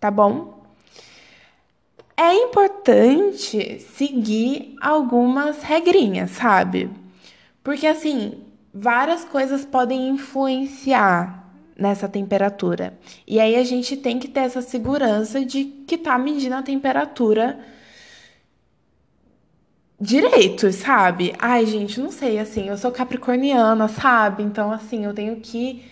tá 0.00 0.10
bom? 0.10 0.58
É 2.16 2.34
importante 2.34 3.78
seguir 3.78 4.74
algumas 4.82 5.62
regrinhas, 5.62 6.32
sabe? 6.32 6.90
Porque 7.62 7.86
assim, 7.86 8.42
várias 8.74 9.24
coisas 9.24 9.64
podem 9.64 10.08
influenciar 10.08 11.37
nessa 11.78 12.08
temperatura. 12.08 12.98
E 13.26 13.38
aí 13.38 13.54
a 13.54 13.62
gente 13.62 13.96
tem 13.96 14.18
que 14.18 14.26
ter 14.26 14.40
essa 14.40 14.60
segurança 14.60 15.44
de 15.44 15.64
que 15.86 15.96
tá 15.96 16.18
medindo 16.18 16.56
a 16.56 16.62
temperatura 16.62 17.58
direito, 20.00 20.72
sabe? 20.72 21.34
Ai, 21.38 21.64
gente, 21.66 22.00
não 22.00 22.10
sei, 22.10 22.38
assim, 22.38 22.68
eu 22.68 22.76
sou 22.76 22.90
capricorniana, 22.90 23.88
sabe? 23.88 24.42
Então, 24.42 24.72
assim, 24.72 25.04
eu 25.04 25.14
tenho 25.14 25.36
que 25.36 25.84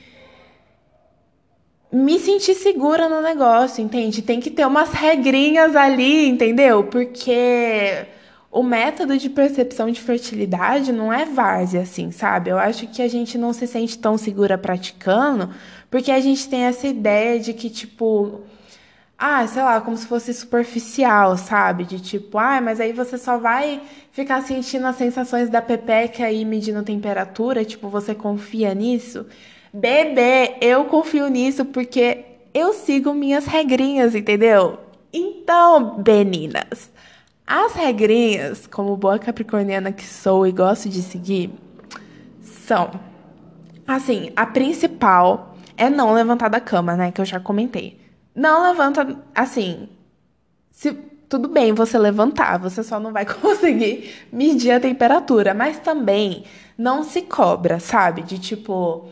me 1.92 2.18
sentir 2.18 2.54
segura 2.54 3.08
no 3.08 3.22
negócio, 3.22 3.82
entende? 3.82 4.22
Tem 4.22 4.40
que 4.40 4.50
ter 4.50 4.66
umas 4.66 4.90
regrinhas 4.90 5.74
ali, 5.76 6.28
entendeu? 6.28 6.84
Porque 6.84 8.06
o 8.50 8.62
método 8.62 9.18
de 9.18 9.28
percepção 9.28 9.90
de 9.90 10.00
fertilidade 10.00 10.92
não 10.92 11.12
é 11.12 11.24
várzea, 11.24 11.82
assim, 11.82 12.10
sabe? 12.10 12.50
Eu 12.50 12.58
acho 12.58 12.86
que 12.86 13.02
a 13.02 13.08
gente 13.08 13.36
não 13.36 13.52
se 13.52 13.66
sente 13.66 13.98
tão 13.98 14.16
segura 14.16 14.56
praticando, 14.56 15.50
porque 15.90 16.10
a 16.10 16.20
gente 16.20 16.48
tem 16.48 16.62
essa 16.62 16.86
ideia 16.86 17.38
de 17.40 17.52
que, 17.52 17.70
tipo, 17.70 18.42
ah, 19.18 19.46
sei 19.46 19.62
lá, 19.62 19.80
como 19.80 19.96
se 19.96 20.06
fosse 20.06 20.34
superficial, 20.34 21.36
sabe? 21.38 21.84
De 21.84 22.00
tipo, 22.00 22.38
ah, 22.38 22.60
mas 22.60 22.80
aí 22.80 22.92
você 22.92 23.16
só 23.16 23.38
vai 23.38 23.80
ficar 24.12 24.42
sentindo 24.42 24.86
as 24.86 24.96
sensações 24.96 25.48
da 25.48 25.62
pepeca 25.62 26.30
e 26.30 26.44
medindo 26.44 26.82
temperatura, 26.82 27.64
tipo, 27.64 27.88
você 27.88 28.14
confia 28.14 28.74
nisso? 28.74 29.26
Bebê, 29.72 30.56
eu 30.60 30.84
confio 30.86 31.28
nisso 31.28 31.64
porque 31.64 32.24
eu 32.52 32.72
sigo 32.74 33.14
minhas 33.14 33.46
regrinhas, 33.46 34.14
entendeu? 34.14 34.78
Então, 35.12 36.02
meninas, 36.06 36.90
as 37.46 37.72
regrinhas, 37.72 38.66
como 38.66 38.96
boa 38.96 39.18
capricorniana 39.18 39.92
que 39.92 40.04
sou 40.04 40.46
e 40.46 40.52
gosto 40.52 40.88
de 40.88 41.00
seguir, 41.00 41.50
são 42.42 42.90
assim, 43.86 44.32
a 44.36 44.44
principal 44.44 45.55
é 45.76 45.90
não 45.90 46.12
levantar 46.12 46.48
da 46.48 46.60
cama, 46.60 46.96
né, 46.96 47.10
que 47.12 47.20
eu 47.20 47.24
já 47.24 47.40
comentei. 47.40 48.00
Não 48.34 48.62
levanta 48.62 49.16
assim, 49.34 49.88
se 50.70 50.92
tudo 51.28 51.48
bem 51.48 51.72
você 51.72 51.98
levantar, 51.98 52.58
você 52.58 52.82
só 52.82 53.00
não 53.00 53.12
vai 53.12 53.24
conseguir 53.26 54.26
medir 54.32 54.72
a 54.72 54.80
temperatura, 54.80 55.54
mas 55.54 55.78
também 55.78 56.44
não 56.76 57.02
se 57.02 57.22
cobra, 57.22 57.80
sabe? 57.80 58.22
De 58.22 58.38
tipo, 58.38 59.08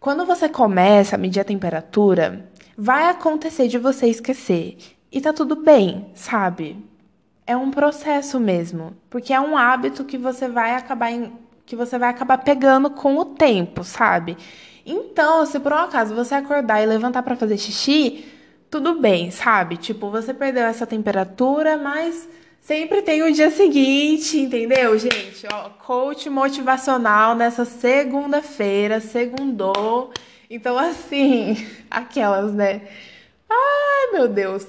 quando 0.00 0.24
você 0.24 0.48
começa 0.48 1.16
a 1.16 1.18
medir 1.18 1.40
a 1.40 1.44
temperatura, 1.44 2.48
vai 2.76 3.08
acontecer 3.08 3.68
de 3.68 3.78
você 3.78 4.06
esquecer. 4.06 4.76
E 5.10 5.20
tá 5.20 5.32
tudo 5.32 5.56
bem, 5.56 6.10
sabe? 6.14 6.76
é 7.46 7.56
um 7.56 7.70
processo 7.70 8.40
mesmo, 8.40 8.96
porque 9.08 9.32
é 9.32 9.40
um 9.40 9.56
hábito 9.56 10.04
que 10.04 10.18
você 10.18 10.48
vai 10.48 10.72
acabar 10.72 11.12
em, 11.12 11.32
que 11.64 11.76
você 11.76 11.98
vai 11.98 12.10
acabar 12.10 12.38
pegando 12.38 12.90
com 12.90 13.16
o 13.16 13.24
tempo, 13.24 13.84
sabe? 13.84 14.36
Então, 14.86 15.44
se 15.44 15.58
por 15.58 15.72
um 15.72 15.76
acaso 15.76 16.14
você 16.14 16.36
acordar 16.36 16.80
e 16.80 16.86
levantar 16.86 17.22
para 17.24 17.34
fazer 17.34 17.58
xixi, 17.58 18.24
tudo 18.70 19.00
bem, 19.00 19.32
sabe? 19.32 19.76
Tipo, 19.76 20.10
você 20.10 20.32
perdeu 20.32 20.62
essa 20.62 20.86
temperatura, 20.86 21.76
mas 21.76 22.28
sempre 22.60 23.02
tem 23.02 23.20
o 23.24 23.32
dia 23.32 23.50
seguinte, 23.50 24.38
entendeu, 24.38 24.96
gente? 24.96 25.44
Ó, 25.52 25.70
coach 25.70 26.30
motivacional 26.30 27.34
nessa 27.34 27.64
segunda-feira, 27.64 29.00
segundou. 29.00 30.12
Então, 30.48 30.78
assim, 30.78 31.66
aquelas, 31.90 32.52
né? 32.52 32.82
Ai, 33.50 34.12
meu 34.12 34.28
Deus. 34.28 34.66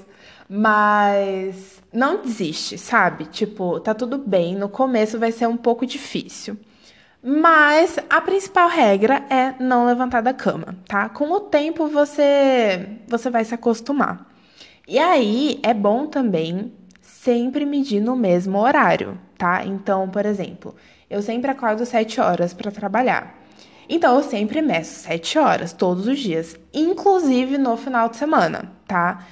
Mas 0.49 1.79
não 1.93 2.21
desiste, 2.21 2.77
sabe? 2.77 3.25
Tipo, 3.25 3.79
tá 3.79 3.93
tudo 3.93 4.17
bem, 4.17 4.55
no 4.55 4.69
começo 4.69 5.19
vai 5.19 5.31
ser 5.31 5.47
um 5.47 5.57
pouco 5.57 5.85
difícil. 5.85 6.57
Mas 7.21 7.97
a 8.09 8.21
principal 8.21 8.69
regra 8.69 9.23
é 9.29 9.53
não 9.59 9.85
levantar 9.85 10.21
da 10.21 10.33
cama, 10.33 10.75
tá? 10.87 11.09
Com 11.09 11.31
o 11.31 11.39
tempo 11.39 11.87
você 11.87 12.99
você 13.07 13.29
vai 13.29 13.43
se 13.43 13.55
acostumar. 13.55 14.27
E 14.87 14.99
aí 14.99 15.59
é 15.63 15.73
bom 15.73 16.07
também 16.07 16.71
sempre 17.01 17.65
medir 17.65 17.99
no 17.99 18.15
mesmo 18.15 18.59
horário, 18.59 19.19
tá? 19.37 19.65
Então, 19.65 20.07
por 20.09 20.25
exemplo, 20.25 20.75
eu 21.09 21.21
sempre 21.21 21.51
acordo 21.51 21.85
7 21.85 22.21
horas 22.21 22.53
para 22.53 22.71
trabalhar. 22.71 23.35
Então 23.89 24.15
eu 24.15 24.23
sempre 24.23 24.61
meço 24.61 25.01
7 25.01 25.39
horas 25.39 25.73
todos 25.73 26.07
os 26.07 26.19
dias, 26.19 26.55
inclusive 26.73 27.57
no 27.57 27.75
final 27.77 28.09
de 28.09 28.17
semana, 28.17 28.71
tá? 28.87 29.25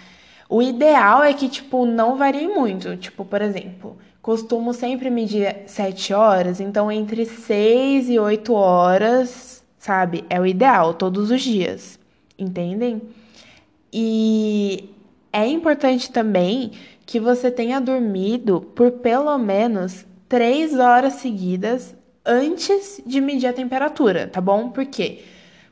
O 0.49 0.61
ideal 0.61 1.23
é 1.23 1.33
que 1.33 1.47
tipo 1.47 1.85
não 1.85 2.17
varie 2.17 2.47
muito, 2.47 2.97
tipo, 2.97 3.25
por 3.25 3.41
exemplo, 3.41 3.97
costumo 4.25 4.73
sempre 4.73 5.11
medir 5.11 5.55
7 5.67 6.11
horas, 6.11 6.59
então 6.59 6.91
entre 6.91 7.27
6 7.27 8.09
e 8.09 8.17
8 8.17 8.53
horas, 8.55 9.63
sabe? 9.77 10.25
É 10.27 10.41
o 10.41 10.47
ideal 10.47 10.95
todos 10.95 11.29
os 11.29 11.43
dias, 11.43 11.99
entendem? 12.35 13.03
E 13.93 14.89
é 15.31 15.45
importante 15.45 16.11
também 16.11 16.71
que 17.05 17.19
você 17.19 17.51
tenha 17.51 17.79
dormido 17.79 18.61
por 18.73 18.93
pelo 18.93 19.37
menos 19.37 20.07
3 20.27 20.79
horas 20.79 21.13
seguidas 21.13 21.95
antes 22.25 22.99
de 23.05 23.21
medir 23.21 23.45
a 23.45 23.53
temperatura, 23.53 24.25
tá 24.25 24.41
bom? 24.41 24.69
Por 24.71 24.87
quê? 24.87 25.19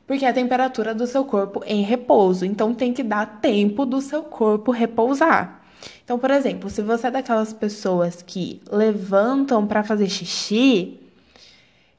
Porque 0.06 0.24
é 0.24 0.28
a 0.28 0.32
temperatura 0.32 0.94
do 0.94 1.08
seu 1.08 1.24
corpo 1.24 1.60
em 1.66 1.82
repouso, 1.82 2.46
então 2.46 2.72
tem 2.72 2.92
que 2.92 3.02
dar 3.02 3.40
tempo 3.40 3.84
do 3.84 4.00
seu 4.00 4.22
corpo 4.22 4.70
repousar. 4.70 5.63
Então, 6.04 6.18
por 6.18 6.30
exemplo, 6.30 6.68
se 6.68 6.82
você 6.82 7.06
é 7.06 7.10
daquelas 7.10 7.54
pessoas 7.54 8.20
que 8.20 8.60
levantam 8.70 9.66
para 9.66 9.82
fazer 9.82 10.06
xixi, 10.06 11.00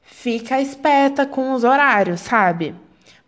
fica 0.00 0.60
esperta 0.60 1.26
com 1.26 1.52
os 1.52 1.64
horários, 1.64 2.20
sabe? 2.20 2.72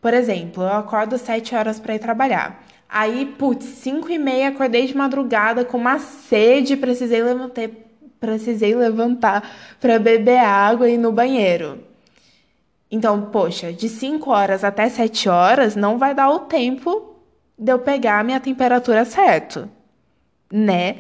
Por 0.01 0.15
exemplo, 0.15 0.63
eu 0.63 0.73
acordo 0.73 1.17
às 1.17 1.23
7 1.23 1.57
horas 1.57 1.81
para 1.81 1.97
ir 1.97 1.99
trabalhar. 1.99 2.65
Aí, 2.89 3.27
putz, 3.27 3.65
5 3.65 4.09
e 4.11 4.19
meia, 4.19 4.51
acordei 4.51 4.87
de 4.87 4.97
madrugada 4.97 5.65
com 5.65 5.77
uma 5.77 5.99
sede, 5.99 6.77
precisei 6.77 7.25
levantar, 7.25 7.71
precisei 8.21 8.75
levantar 8.77 9.51
para 9.81 9.99
beber 9.99 10.39
água 10.39 10.89
e 10.89 10.95
ir 10.95 10.99
no 10.99 11.11
banheiro. 11.11 11.81
Então, 12.89 13.23
poxa, 13.33 13.73
de 13.73 13.89
5 13.89 14.31
horas 14.31 14.63
até 14.63 14.89
7 14.89 15.29
horas 15.29 15.75
não 15.75 15.99
vai 15.99 16.15
dar 16.15 16.31
o 16.31 16.39
tempo 16.41 17.17
de 17.59 17.73
eu 17.73 17.81
pegar 17.81 18.21
a 18.21 18.25
minha 18.25 18.39
temperatura 18.39 19.05
certo 19.05 19.69
né? 20.51 20.97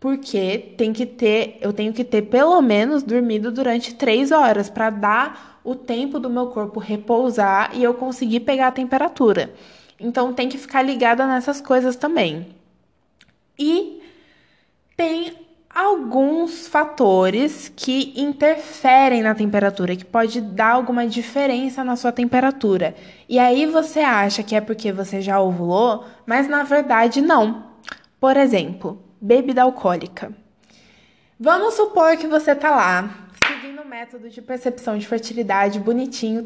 Porque 0.00 0.74
tem 0.76 0.92
que 0.92 1.06
ter, 1.06 1.58
eu 1.60 1.72
tenho 1.72 1.92
que 1.92 2.04
ter 2.04 2.22
pelo 2.22 2.60
menos 2.60 3.02
dormido 3.02 3.52
durante 3.52 3.94
três 3.94 4.32
horas 4.32 4.68
para 4.68 4.90
dar 4.90 5.60
o 5.64 5.74
tempo 5.74 6.18
do 6.18 6.28
meu 6.28 6.48
corpo 6.48 6.80
repousar 6.80 7.70
e 7.74 7.82
eu 7.82 7.94
conseguir 7.94 8.40
pegar 8.40 8.68
a 8.68 8.72
temperatura. 8.72 9.54
Então 10.00 10.32
tem 10.32 10.48
que 10.48 10.58
ficar 10.58 10.82
ligada 10.82 11.26
nessas 11.26 11.60
coisas 11.60 11.94
também. 11.94 12.48
E 13.56 14.02
tem 14.96 15.34
alguns 15.74 16.66
fatores 16.66 17.72
que 17.74 18.12
interferem 18.16 19.22
na 19.22 19.34
temperatura, 19.34 19.96
que 19.96 20.04
pode 20.04 20.40
dar 20.40 20.72
alguma 20.72 21.06
diferença 21.06 21.82
na 21.82 21.96
sua 21.96 22.12
temperatura. 22.12 22.94
E 23.28 23.38
aí 23.38 23.64
você 23.66 24.00
acha 24.00 24.42
que 24.42 24.54
é 24.54 24.60
porque 24.60 24.92
você 24.92 25.22
já 25.22 25.40
ovulou, 25.40 26.04
mas 26.26 26.48
na 26.48 26.62
verdade 26.62 27.22
não. 27.22 27.71
Por 28.22 28.36
exemplo, 28.36 29.02
bebida 29.20 29.62
alcoólica. 29.62 30.32
Vamos 31.40 31.74
supor 31.74 32.16
que 32.16 32.28
você 32.28 32.54
tá 32.54 32.70
lá, 32.70 33.28
seguindo 33.44 33.82
o 33.82 33.84
método 33.84 34.30
de 34.30 34.40
percepção 34.40 34.96
de 34.96 35.08
fertilidade 35.08 35.80
bonitinho, 35.80 36.44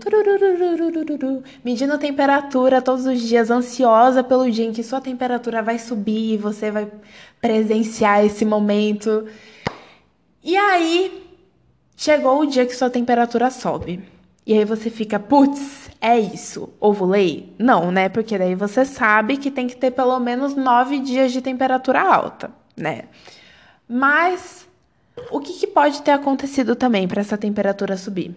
medindo 1.62 1.99
temperatura 1.99 2.80
todos 2.80 3.04
os 3.04 3.21
dias, 3.21 3.50
ansiosa 3.50 4.25
pelo 4.25 4.50
dia 4.50 4.64
em 4.64 4.73
que 4.73 4.83
sua 4.83 5.02
temperatura 5.02 5.62
vai 5.62 5.78
subir 5.78 6.32
e 6.32 6.39
você 6.39 6.71
vai 6.71 6.91
presenciar 7.43 8.25
esse 8.25 8.47
momento. 8.47 9.28
E 10.43 10.56
aí, 10.56 11.30
chegou 11.95 12.41
o 12.41 12.47
dia 12.47 12.65
que 12.65 12.75
sua 12.75 12.89
temperatura 12.89 13.50
sobe. 13.50 14.02
E 14.47 14.54
aí 14.54 14.65
você 14.65 14.89
fica, 14.89 15.21
putz, 15.21 15.86
é 16.00 16.19
isso, 16.19 16.71
ovulei? 16.80 17.54
Não, 17.59 17.91
né? 17.91 18.09
Porque 18.09 18.39
daí 18.39 18.54
você 18.54 18.85
sabe 18.85 19.37
que 19.37 19.50
tem 19.50 19.67
que 19.67 19.76
ter 19.76 19.91
pelo 19.91 20.19
menos 20.19 20.54
nove 20.54 20.99
dias 20.99 21.32
de 21.32 21.41
temperatura 21.41 22.00
alta, 22.00 22.50
né? 22.76 23.04
Mas 23.89 24.69
o 25.30 25.41
que, 25.41 25.54
que 25.54 25.67
pode 25.67 26.02
ter 26.02 26.11
acontecido 26.11 26.76
também 26.76 27.09
para 27.09 27.21
essa 27.21 27.39
temperatura 27.39 27.97
subir? 27.97 28.35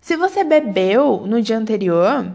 Se 0.00 0.16
você 0.16 0.42
bebeu 0.42 1.24
no 1.26 1.40
dia 1.40 1.58
anterior, 1.58 2.26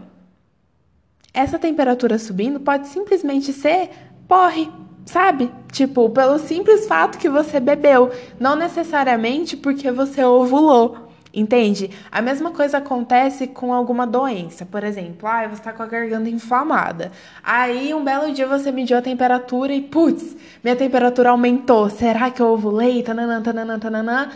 essa 1.32 1.58
temperatura 1.58 2.18
subindo 2.18 2.60
pode 2.60 2.86
simplesmente 2.88 3.52
ser 3.52 3.90
porre, 4.28 4.70
sabe? 5.04 5.50
Tipo, 5.72 6.08
pelo 6.10 6.38
simples 6.38 6.86
fato 6.86 7.18
que 7.18 7.28
você 7.28 7.58
bebeu, 7.58 8.10
não 8.38 8.54
necessariamente 8.54 9.56
porque 9.56 9.90
você 9.90 10.24
ovulou. 10.24 11.03
Entende? 11.34 11.90
A 12.12 12.22
mesma 12.22 12.52
coisa 12.52 12.78
acontece 12.78 13.48
com 13.48 13.72
alguma 13.74 14.06
doença. 14.06 14.64
Por 14.64 14.84
exemplo, 14.84 15.28
ah, 15.28 15.48
você 15.48 15.54
está 15.54 15.72
com 15.72 15.82
a 15.82 15.86
garganta 15.86 16.30
inflamada. 16.30 17.10
Aí, 17.42 17.92
um 17.92 18.04
belo 18.04 18.32
dia 18.32 18.46
você 18.46 18.70
mediu 18.70 18.96
a 18.96 19.02
temperatura 19.02 19.72
e, 19.72 19.80
putz, 19.80 20.36
minha 20.62 20.76
temperatura 20.76 21.30
aumentou. 21.30 21.90
Será 21.90 22.30
que 22.30 22.40
eu 22.40 22.46
ovulei? 22.46 23.02
Tananã, 23.02 23.42
tananã, 23.42 23.80
tananã. 23.80 24.30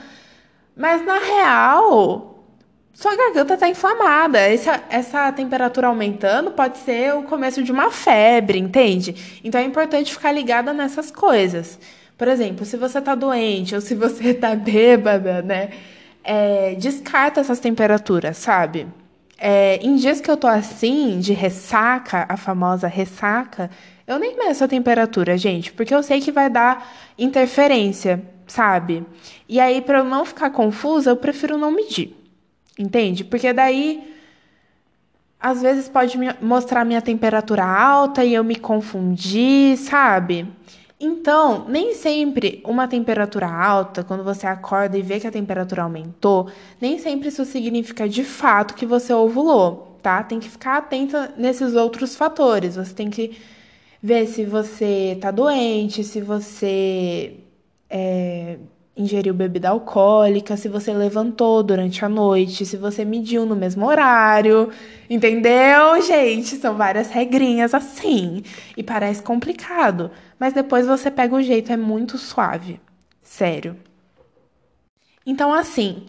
Mas, 0.76 1.06
na 1.06 1.18
real, 1.18 2.44
sua 2.92 3.14
garganta 3.14 3.54
está 3.54 3.68
inflamada. 3.68 4.40
Essa, 4.40 4.82
essa 4.90 5.30
temperatura 5.30 5.86
aumentando 5.86 6.50
pode 6.50 6.78
ser 6.78 7.14
o 7.14 7.22
começo 7.22 7.62
de 7.62 7.70
uma 7.70 7.92
febre, 7.92 8.58
entende? 8.58 9.40
Então, 9.44 9.60
é 9.60 9.64
importante 9.64 10.12
ficar 10.12 10.32
ligada 10.32 10.72
nessas 10.72 11.12
coisas. 11.12 11.78
Por 12.16 12.26
exemplo, 12.26 12.66
se 12.66 12.76
você 12.76 12.98
está 12.98 13.14
doente 13.14 13.76
ou 13.76 13.80
se 13.80 13.94
você 13.94 14.30
está 14.30 14.56
bêbada, 14.58 15.42
né? 15.42 15.70
É, 16.28 16.74
descarta 16.74 17.40
essas 17.40 17.58
temperaturas, 17.58 18.36
sabe? 18.36 18.86
É, 19.38 19.76
em 19.82 19.96
dias 19.96 20.20
que 20.20 20.30
eu 20.30 20.36
tô 20.36 20.46
assim, 20.46 21.20
de 21.20 21.32
ressaca, 21.32 22.26
a 22.28 22.36
famosa 22.36 22.86
ressaca, 22.86 23.70
eu 24.06 24.18
nem 24.18 24.36
meço 24.36 24.62
a 24.62 24.68
temperatura, 24.68 25.38
gente, 25.38 25.72
porque 25.72 25.94
eu 25.94 26.02
sei 26.02 26.20
que 26.20 26.30
vai 26.30 26.50
dar 26.50 26.86
interferência, 27.18 28.22
sabe? 28.46 29.06
E 29.48 29.58
aí, 29.58 29.80
para 29.80 30.00
eu 30.00 30.04
não 30.04 30.22
ficar 30.26 30.50
confusa, 30.50 31.08
eu 31.08 31.16
prefiro 31.16 31.56
não 31.56 31.70
medir, 31.70 32.14
entende? 32.78 33.24
Porque 33.24 33.50
daí, 33.54 34.14
às 35.40 35.62
vezes, 35.62 35.88
pode 35.88 36.18
mostrar 36.42 36.84
minha 36.84 37.00
temperatura 37.00 37.64
alta 37.64 38.22
e 38.22 38.34
eu 38.34 38.44
me 38.44 38.56
confundir, 38.56 39.78
sabe? 39.78 40.46
Então, 41.00 41.64
nem 41.68 41.94
sempre 41.94 42.60
uma 42.64 42.88
temperatura 42.88 43.46
alta, 43.46 44.02
quando 44.02 44.24
você 44.24 44.46
acorda 44.48 44.98
e 44.98 45.02
vê 45.02 45.20
que 45.20 45.28
a 45.28 45.30
temperatura 45.30 45.84
aumentou, 45.84 46.50
nem 46.80 46.98
sempre 46.98 47.28
isso 47.28 47.44
significa 47.44 48.08
de 48.08 48.24
fato 48.24 48.74
que 48.74 48.84
você 48.84 49.12
ovulou, 49.12 49.96
tá? 50.02 50.22
Tem 50.24 50.40
que 50.40 50.48
ficar 50.50 50.78
atenta 50.78 51.32
nesses 51.36 51.74
outros 51.74 52.16
fatores. 52.16 52.74
Você 52.74 52.92
tem 52.92 53.10
que 53.10 53.38
ver 54.02 54.26
se 54.26 54.44
você 54.44 55.16
tá 55.20 55.30
doente, 55.30 56.02
se 56.02 56.20
você 56.20 57.34
é, 57.88 58.58
ingeriu 58.96 59.32
bebida 59.32 59.68
alcoólica, 59.68 60.56
se 60.56 60.68
você 60.68 60.92
levantou 60.92 61.62
durante 61.62 62.04
a 62.04 62.08
noite, 62.08 62.66
se 62.66 62.76
você 62.76 63.04
mediu 63.04 63.46
no 63.46 63.54
mesmo 63.54 63.86
horário. 63.86 64.70
Entendeu, 65.08 66.02
gente? 66.02 66.56
São 66.56 66.76
várias 66.76 67.08
regrinhas 67.08 67.72
assim. 67.72 68.42
E 68.76 68.82
parece 68.82 69.22
complicado, 69.22 70.10
mas 70.38 70.52
depois 70.52 70.86
você 70.86 71.10
pega 71.10 71.34
o 71.34 71.42
jeito, 71.42 71.72
é 71.72 71.76
muito 71.76 72.18
suave. 72.18 72.80
Sério. 73.22 73.76
Então, 75.26 75.52
assim, 75.52 76.06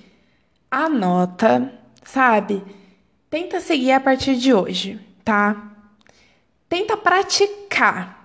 anota, 0.69 1.73
sabe? 2.03 2.63
Tenta 3.29 3.59
seguir 3.59 3.91
a 3.91 3.99
partir 3.99 4.35
de 4.35 4.53
hoje, 4.53 4.99
tá? 5.23 5.71
Tenta 6.67 6.95
praticar 6.95 8.19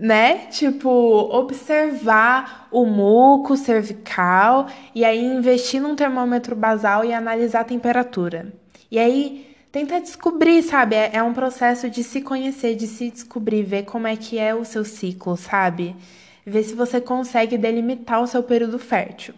né? 0.00 0.46
Tipo, 0.46 0.88
observar 0.88 2.68
o 2.70 2.86
muco 2.86 3.56
cervical 3.56 4.66
e 4.94 5.04
aí 5.04 5.22
investir 5.22 5.80
num 5.80 5.94
termômetro 5.94 6.56
basal 6.56 7.04
e 7.04 7.12
analisar 7.12 7.60
a 7.60 7.64
temperatura. 7.64 8.52
E 8.90 8.98
aí 8.98 9.49
tentar 9.72 10.00
descobrir, 10.00 10.62
sabe? 10.62 10.96
É, 10.96 11.10
é 11.14 11.22
um 11.22 11.32
processo 11.32 11.88
de 11.88 12.02
se 12.02 12.20
conhecer, 12.20 12.74
de 12.74 12.86
se 12.86 13.10
descobrir, 13.10 13.62
ver 13.62 13.84
como 13.84 14.06
é 14.06 14.16
que 14.16 14.38
é 14.38 14.54
o 14.54 14.64
seu 14.64 14.84
ciclo, 14.84 15.36
sabe? 15.36 15.96
Ver 16.44 16.62
se 16.62 16.74
você 16.74 17.00
consegue 17.00 17.56
delimitar 17.58 18.22
o 18.22 18.26
seu 18.26 18.42
período 18.42 18.78
fértil. 18.78 19.34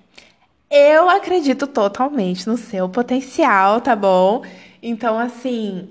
Eu 0.71 1.11
acredito 1.11 1.67
totalmente 1.67 2.49
no 2.49 2.57
seu 2.57 2.89
potencial, 2.89 3.81
tá 3.81 3.95
bom? 3.95 4.43
Então, 4.83 5.19
assim, 5.19 5.91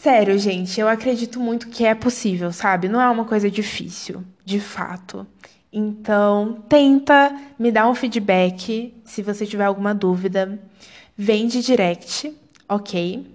Sério, 0.00 0.38
gente, 0.38 0.78
eu 0.78 0.88
acredito 0.88 1.40
muito 1.40 1.68
que 1.68 1.84
é 1.84 1.94
possível, 1.94 2.52
sabe? 2.52 2.88
Não 2.88 3.00
é 3.00 3.08
uma 3.08 3.24
coisa 3.24 3.50
difícil, 3.50 4.22
de 4.44 4.60
fato. 4.60 5.26
Então, 5.72 6.62
tenta 6.68 7.34
me 7.58 7.72
dar 7.72 7.88
um 7.88 7.94
feedback 7.94 8.94
se 9.04 9.22
você 9.22 9.46
tiver 9.46 9.64
alguma 9.64 9.94
dúvida. 9.94 10.60
Vem 11.16 11.46
de 11.46 11.62
direct, 11.62 12.32
ok? 12.68 13.26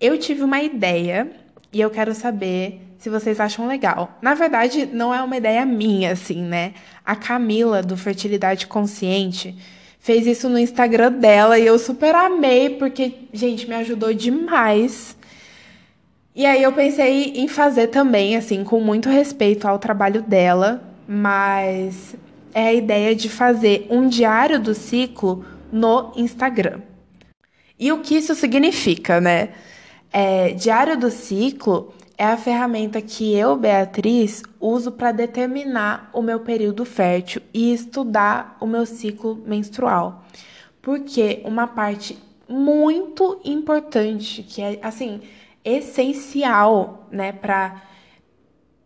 Eu 0.00 0.18
tive 0.18 0.42
uma 0.42 0.60
ideia 0.62 1.30
e 1.72 1.80
eu 1.80 1.90
quero 1.90 2.14
saber 2.14 2.82
se 2.98 3.10
vocês 3.10 3.38
acham 3.38 3.66
legal. 3.66 4.18
Na 4.20 4.34
verdade, 4.34 4.86
não 4.92 5.14
é 5.14 5.22
uma 5.22 5.36
ideia 5.36 5.64
minha, 5.64 6.12
assim, 6.12 6.42
né? 6.42 6.74
A 7.04 7.14
Camila, 7.14 7.82
do 7.82 7.96
Fertilidade 7.96 8.66
Consciente, 8.66 9.54
fez 10.00 10.26
isso 10.26 10.48
no 10.48 10.58
Instagram 10.58 11.12
dela 11.12 11.58
e 11.58 11.66
eu 11.66 11.78
super 11.78 12.14
amei, 12.14 12.70
porque, 12.70 13.14
gente, 13.32 13.68
me 13.68 13.74
ajudou 13.76 14.12
demais. 14.12 15.16
E 16.34 16.44
aí 16.44 16.62
eu 16.62 16.72
pensei 16.72 17.32
em 17.36 17.48
fazer 17.48 17.88
também, 17.88 18.36
assim, 18.36 18.64
com 18.64 18.80
muito 18.80 19.08
respeito 19.08 19.66
ao 19.66 19.78
trabalho 19.78 20.22
dela, 20.22 20.82
mas 21.08 22.14
é 22.52 22.68
a 22.68 22.74
ideia 22.74 23.14
de 23.14 23.28
fazer 23.28 23.86
um 23.90 24.08
diário 24.08 24.60
do 24.60 24.74
ciclo 24.74 25.44
no 25.72 26.12
Instagram. 26.16 26.80
E 27.78 27.92
o 27.92 28.00
que 28.00 28.16
isso 28.16 28.34
significa, 28.34 29.20
né? 29.20 29.50
É, 30.12 30.52
diário 30.52 30.98
do 30.98 31.10
ciclo 31.10 31.92
é 32.16 32.24
a 32.24 32.36
ferramenta 32.36 33.02
que 33.02 33.34
eu, 33.34 33.56
Beatriz, 33.56 34.42
uso 34.58 34.92
para 34.92 35.12
determinar 35.12 36.08
o 36.12 36.22
meu 36.22 36.40
período 36.40 36.84
fértil 36.84 37.42
e 37.52 37.72
estudar 37.72 38.56
o 38.60 38.66
meu 38.66 38.86
ciclo 38.86 39.42
menstrual. 39.46 40.24
Porque 40.80 41.42
uma 41.44 41.66
parte 41.66 42.18
muito 42.48 43.40
importante, 43.44 44.42
que 44.42 44.62
é 44.62 44.78
assim, 44.82 45.20
essencial, 45.64 47.06
né, 47.10 47.32
para 47.32 47.82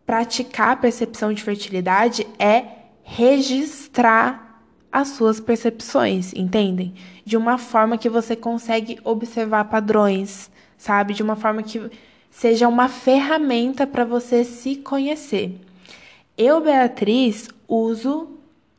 praticar 0.05 0.71
a 0.71 0.75
percepção 0.75 1.31
de 1.31 1.41
fertilidade 1.41 2.27
é 2.37 2.65
registrar 3.03 4.50
as 4.91 5.09
suas 5.09 5.39
percepções, 5.39 6.33
entendem? 6.33 6.93
De 7.23 7.37
uma 7.37 7.57
forma 7.57 7.97
que 7.97 8.09
você 8.09 8.35
consegue 8.35 8.99
observar 9.03 9.65
padrões, 9.65 10.51
sabe? 10.77 11.13
De 11.13 11.23
uma 11.23 11.35
forma 11.35 11.63
que 11.63 11.81
seja 12.29 12.67
uma 12.67 12.87
ferramenta 12.87 13.85
para 13.85 14.03
você 14.03 14.43
se 14.43 14.75
conhecer. 14.77 15.59
Eu, 16.37 16.61
Beatriz, 16.61 17.49
uso 17.67 18.29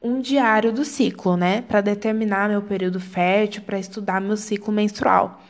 um 0.03 0.21
diário 0.21 0.73
do 0.73 0.85
ciclo, 0.85 1.37
né, 1.37 1.63
para 1.63 1.81
determinar 1.81 2.49
meu 2.49 2.63
período 2.63 2.99
fértil, 2.99 3.63
para 3.63 3.79
estudar 3.79 4.21
meu 4.21 4.37
ciclo 4.37 4.73
menstrual. 4.73 5.41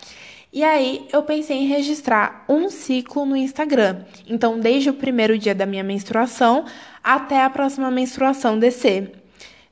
E 0.53 0.63
aí 0.63 1.09
eu 1.11 1.23
pensei 1.23 1.57
em 1.57 1.67
registrar 1.67 2.45
um 2.47 2.69
ciclo 2.69 3.25
no 3.25 3.35
Instagram. 3.35 4.05
Então, 4.29 4.61
desde 4.61 4.91
o 4.91 4.95
primeiro 4.95 5.39
dia 5.39 5.55
da 5.55 5.65
minha 5.65 5.83
menstruação 5.83 6.67
até 7.03 7.43
a 7.43 7.49
próxima 7.49 7.91
menstruação 7.91 8.59
descer. 8.59 9.22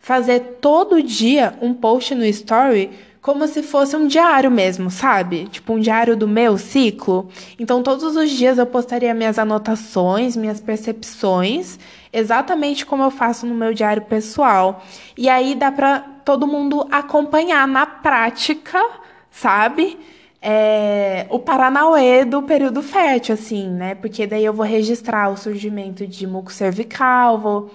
Fazer 0.01 0.59
todo 0.61 1.03
dia 1.03 1.55
um 1.61 1.73
post 1.75 2.15
no 2.15 2.25
story 2.25 2.91
como 3.21 3.47
se 3.47 3.63
fosse 3.63 3.95
um 3.95 4.07
diário 4.07 4.51
mesmo, 4.51 4.91
sabe? 4.91 5.47
Tipo 5.49 5.75
um 5.75 5.79
diário 5.79 6.17
do 6.17 6.27
meu 6.27 6.57
ciclo. 6.57 7.29
Então, 7.59 7.83
todos 7.83 8.17
os 8.17 8.31
dias 8.31 8.57
eu 8.57 8.65
postaria 8.65 9.13
minhas 9.13 9.39
anotações, 9.39 10.37
minhas 10.37 10.61
percepções, 10.61 11.79
exatamente 12.13 12.87
como 12.87 13.03
eu 13.03 13.11
faço 13.11 13.47
no 13.47 13.55
meu 13.55 13.75
diário 13.75 14.03
pessoal. 14.03 14.83
E 15.17 15.29
aí 15.29 15.55
dá 15.55 15.71
para 15.71 16.01
todo 16.25 16.47
mundo 16.47 16.87
acompanhar 16.91 17.69
na 17.69 17.85
prática, 17.85 18.83
sabe? 19.31 19.99
É, 20.41 21.27
o 21.29 21.39
Paranauê 21.39 22.25
do 22.25 22.43
período 22.43 22.83
fértil, 22.83 23.35
assim, 23.35 23.69
né? 23.69 23.95
Porque 23.95 24.27
daí 24.27 24.47
eu 24.47 24.55
vou 24.55 24.65
registrar 24.65 25.29
o 25.29 25.37
surgimento 25.37 26.07
de 26.07 26.27
muco 26.27 26.51
cervical, 26.51 27.39
vou 27.39 27.71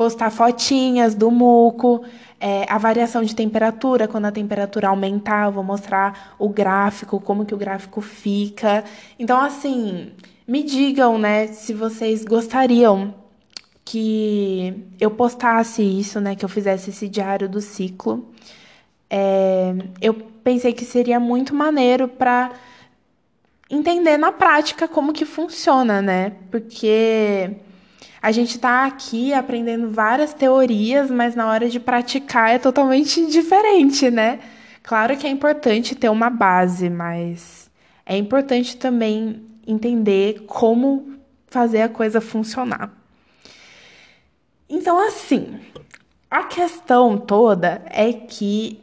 postar 0.00 0.30
fotinhas 0.30 1.14
do 1.14 1.30
muco, 1.30 2.02
é, 2.40 2.64
a 2.70 2.78
variação 2.78 3.22
de 3.22 3.34
temperatura, 3.36 4.08
quando 4.08 4.24
a 4.24 4.32
temperatura 4.32 4.88
aumentar, 4.88 5.44
eu 5.44 5.52
vou 5.52 5.62
mostrar 5.62 6.34
o 6.38 6.48
gráfico, 6.48 7.20
como 7.20 7.44
que 7.44 7.52
o 7.52 7.58
gráfico 7.58 8.00
fica. 8.00 8.82
Então, 9.18 9.38
assim, 9.38 10.12
me 10.48 10.62
digam, 10.62 11.18
né, 11.18 11.48
se 11.48 11.74
vocês 11.74 12.24
gostariam 12.24 13.14
que 13.84 14.86
eu 14.98 15.10
postasse 15.10 15.82
isso, 15.82 16.18
né, 16.18 16.34
que 16.34 16.46
eu 16.46 16.48
fizesse 16.48 16.88
esse 16.88 17.06
diário 17.06 17.46
do 17.46 17.60
ciclo. 17.60 18.26
É, 19.10 19.74
eu 20.00 20.14
pensei 20.14 20.72
que 20.72 20.86
seria 20.86 21.20
muito 21.20 21.54
maneiro 21.54 22.08
para 22.08 22.52
entender 23.68 24.16
na 24.16 24.32
prática 24.32 24.88
como 24.88 25.12
que 25.12 25.26
funciona, 25.26 26.00
né? 26.00 26.32
Porque 26.50 27.54
a 28.22 28.32
gente 28.32 28.56
está 28.56 28.84
aqui 28.84 29.32
aprendendo 29.32 29.90
várias 29.90 30.34
teorias, 30.34 31.10
mas 31.10 31.34
na 31.34 31.46
hora 31.46 31.68
de 31.68 31.80
praticar 31.80 32.50
é 32.50 32.58
totalmente 32.58 33.26
diferente, 33.26 34.10
né? 34.10 34.40
Claro 34.82 35.16
que 35.16 35.26
é 35.26 35.30
importante 35.30 35.94
ter 35.94 36.08
uma 36.08 36.28
base, 36.28 36.90
mas 36.90 37.70
é 38.04 38.16
importante 38.16 38.76
também 38.76 39.42
entender 39.66 40.44
como 40.46 41.14
fazer 41.46 41.82
a 41.82 41.88
coisa 41.88 42.20
funcionar. 42.20 42.92
Então, 44.68 44.98
assim, 45.06 45.58
a 46.30 46.44
questão 46.44 47.18
toda 47.18 47.82
é 47.86 48.12
que 48.12 48.80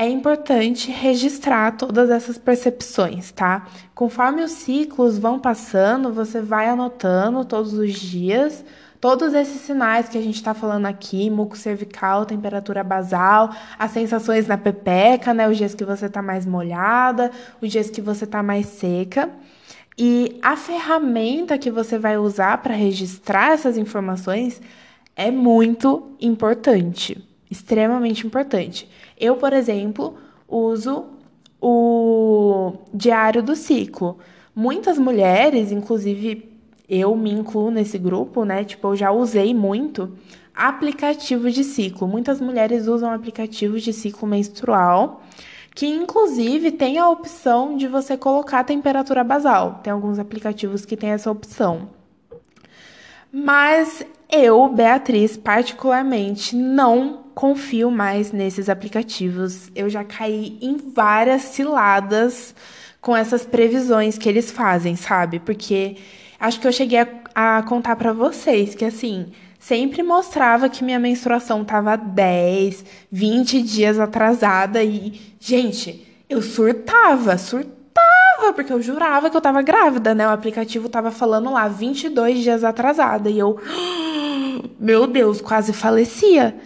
é 0.00 0.08
importante 0.08 0.90
registrar 0.90 1.72
todas 1.72 2.08
essas 2.08 2.38
percepções, 2.38 3.30
tá? 3.32 3.66
Conforme 3.94 4.42
os 4.42 4.52
ciclos 4.52 5.18
vão 5.18 5.38
passando, 5.38 6.10
você 6.10 6.40
vai 6.40 6.70
anotando 6.70 7.44
todos 7.44 7.74
os 7.74 7.92
dias 7.92 8.64
Todos 9.00 9.32
esses 9.32 9.62
sinais 9.62 10.10
que 10.10 10.18
a 10.18 10.20
gente 10.20 10.34
está 10.34 10.52
falando 10.52 10.84
aqui, 10.84 11.30
muco 11.30 11.56
cervical, 11.56 12.26
temperatura 12.26 12.84
basal, 12.84 13.50
as 13.78 13.92
sensações 13.92 14.46
na 14.46 14.58
pepeca, 14.58 15.32
né? 15.32 15.48
Os 15.48 15.56
dias 15.56 15.74
que 15.74 15.86
você 15.86 16.04
está 16.04 16.20
mais 16.20 16.44
molhada, 16.44 17.30
os 17.62 17.72
dias 17.72 17.88
que 17.88 18.02
você 18.02 18.24
está 18.24 18.42
mais 18.42 18.66
seca. 18.66 19.30
E 19.96 20.38
a 20.42 20.54
ferramenta 20.54 21.56
que 21.56 21.70
você 21.70 21.98
vai 21.98 22.18
usar 22.18 22.58
para 22.58 22.74
registrar 22.74 23.52
essas 23.52 23.78
informações 23.78 24.60
é 25.16 25.30
muito 25.30 26.14
importante, 26.20 27.26
extremamente 27.50 28.26
importante. 28.26 28.86
Eu, 29.20 29.36
por 29.36 29.52
exemplo, 29.52 30.16
uso 30.48 31.04
o 31.60 32.72
diário 32.92 33.42
do 33.42 33.54
ciclo. 33.54 34.18
Muitas 34.56 34.98
mulheres, 34.98 35.70
inclusive 35.70 36.50
eu 36.88 37.14
me 37.14 37.30
incluo 37.30 37.70
nesse 37.70 37.98
grupo, 37.98 38.44
né? 38.44 38.64
Tipo, 38.64 38.88
eu 38.88 38.96
já 38.96 39.12
usei 39.12 39.54
muito 39.54 40.12
aplicativos 40.54 41.54
de 41.54 41.62
ciclo. 41.62 42.08
Muitas 42.08 42.40
mulheres 42.40 42.88
usam 42.88 43.12
aplicativos 43.12 43.82
de 43.82 43.92
ciclo 43.92 44.26
menstrual, 44.26 45.22
que 45.74 45.86
inclusive 45.86 46.72
tem 46.72 46.98
a 46.98 47.08
opção 47.08 47.76
de 47.76 47.86
você 47.86 48.16
colocar 48.16 48.60
a 48.60 48.64
temperatura 48.64 49.22
basal. 49.22 49.80
Tem 49.82 49.92
alguns 49.92 50.18
aplicativos 50.18 50.84
que 50.84 50.96
tem 50.96 51.10
essa 51.10 51.30
opção. 51.30 51.90
Mas 53.32 54.04
eu, 54.28 54.68
Beatriz, 54.68 55.36
particularmente, 55.36 56.56
não 56.56 57.29
confio 57.40 57.90
mais 57.90 58.32
nesses 58.32 58.68
aplicativos. 58.68 59.70
Eu 59.74 59.88
já 59.88 60.04
caí 60.04 60.58
em 60.60 60.76
várias 60.76 61.42
ciladas 61.42 62.54
com 63.00 63.16
essas 63.16 63.46
previsões 63.46 64.18
que 64.18 64.28
eles 64.28 64.50
fazem, 64.50 64.94
sabe? 64.94 65.40
Porque 65.40 65.96
Acho 66.40 66.58
que 66.58 66.66
eu 66.66 66.72
cheguei 66.72 66.98
a, 67.34 67.58
a 67.58 67.62
contar 67.62 67.96
para 67.96 68.14
vocês 68.14 68.74
que 68.74 68.86
assim, 68.86 69.30
sempre 69.58 70.02
mostrava 70.02 70.70
que 70.70 70.82
minha 70.82 70.98
menstruação 70.98 71.62
tava 71.62 71.96
10, 71.96 72.82
20 73.12 73.60
dias 73.60 73.98
atrasada 73.98 74.82
e, 74.82 75.20
gente, 75.38 76.08
eu 76.30 76.40
surtava, 76.40 77.36
surtava, 77.36 78.54
porque 78.54 78.72
eu 78.72 78.80
jurava 78.80 79.28
que 79.28 79.36
eu 79.36 79.40
tava 79.40 79.60
grávida, 79.60 80.14
né? 80.14 80.26
O 80.26 80.30
aplicativo 80.30 80.88
tava 80.88 81.10
falando 81.10 81.52
lá 81.52 81.68
22 81.68 82.38
dias 82.38 82.64
atrasada 82.64 83.28
e 83.28 83.38
eu, 83.38 83.60
meu 84.80 85.06
Deus, 85.06 85.42
quase 85.42 85.74
falecia. 85.74 86.56